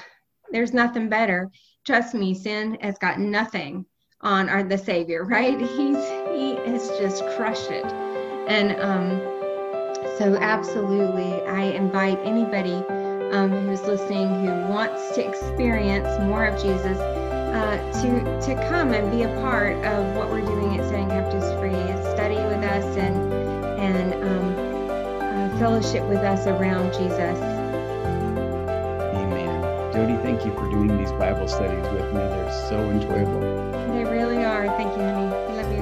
there's 0.51 0.73
nothing 0.73 1.09
better. 1.09 1.49
Trust 1.85 2.13
me, 2.13 2.33
sin 2.33 2.77
has 2.81 2.97
got 2.97 3.19
nothing 3.19 3.85
on 4.21 4.49
our 4.49 4.63
the 4.63 4.77
Savior, 4.77 5.23
right? 5.25 5.59
He's 5.59 5.97
He 6.35 6.55
has 6.69 6.89
just 6.99 7.25
crushed 7.35 7.71
it. 7.71 7.85
And 8.47 8.79
um 8.81 9.31
so, 10.17 10.35
absolutely, 10.35 11.41
I 11.47 11.63
invite 11.63 12.19
anybody 12.23 12.73
um, 13.31 13.49
who's 13.49 13.81
listening 13.83 14.27
who 14.45 14.71
wants 14.71 15.15
to 15.15 15.27
experience 15.27 16.07
more 16.19 16.45
of 16.45 16.61
Jesus 16.61 16.97
uh, 16.97 17.77
to 18.01 18.41
to 18.41 18.69
come 18.69 18.93
and 18.93 19.09
be 19.11 19.23
a 19.23 19.41
part 19.41 19.77
of 19.85 20.15
what 20.15 20.29
we're 20.29 20.45
doing 20.45 20.79
at 20.79 20.87
Setting 20.89 21.07
Captives 21.09 21.51
Free, 21.59 21.71
study 22.13 22.35
with 22.35 22.63
us 22.63 22.97
and 22.97 23.33
and 23.79 24.13
um, 24.23 24.55
uh, 25.21 25.59
fellowship 25.59 26.07
with 26.07 26.19
us 26.19 26.45
around 26.45 26.93
Jesus. 26.93 27.60
Amen. 29.93 30.09
Jody, 30.09 30.21
thank 30.23 30.45
you 30.45 30.51
for 30.53 30.69
doing 30.69 30.97
these 30.97 31.11
Bible 31.13 31.47
studies 31.47 31.83
with 31.91 32.05
me. 32.13 32.19
They're 32.19 32.67
so 32.69 32.77
enjoyable. 32.89 33.39
They 33.93 34.03
really 34.05 34.43
are. 34.43 34.67
Thank 34.77 34.95
you, 34.97 35.03
honey. 35.03 35.27
I 35.27 35.53
love 35.61 35.71
you. 35.71 35.81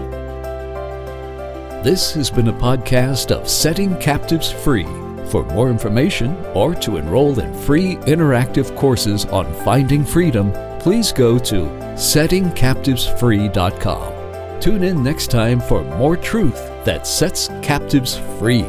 This 1.84 2.12
has 2.14 2.30
been 2.30 2.50
a 2.50 2.54
podcast 2.54 3.32
of 3.32 3.48
Setting 3.50 3.98
Captives 4.00 4.52
Free. 4.52 4.86
For 5.30 5.44
more 5.46 5.70
information 5.70 6.36
or 6.56 6.74
to 6.76 6.98
enroll 6.98 7.40
in 7.40 7.54
free 7.54 7.96
interactive 7.98 8.76
courses 8.76 9.26
on 9.26 9.54
finding 9.64 10.04
freedom, 10.04 10.52
please 10.80 11.12
go 11.12 11.38
to 11.40 11.66
settingcaptivesfree.com. 11.96 14.60
Tune 14.60 14.84
in 14.84 15.04
next 15.04 15.30
time 15.32 15.62
for 15.62 15.84
more 15.84 16.18
truth 16.18 16.58
that 16.84 17.06
sets 17.06 17.48
captives 17.62 18.18
free. 18.40 18.66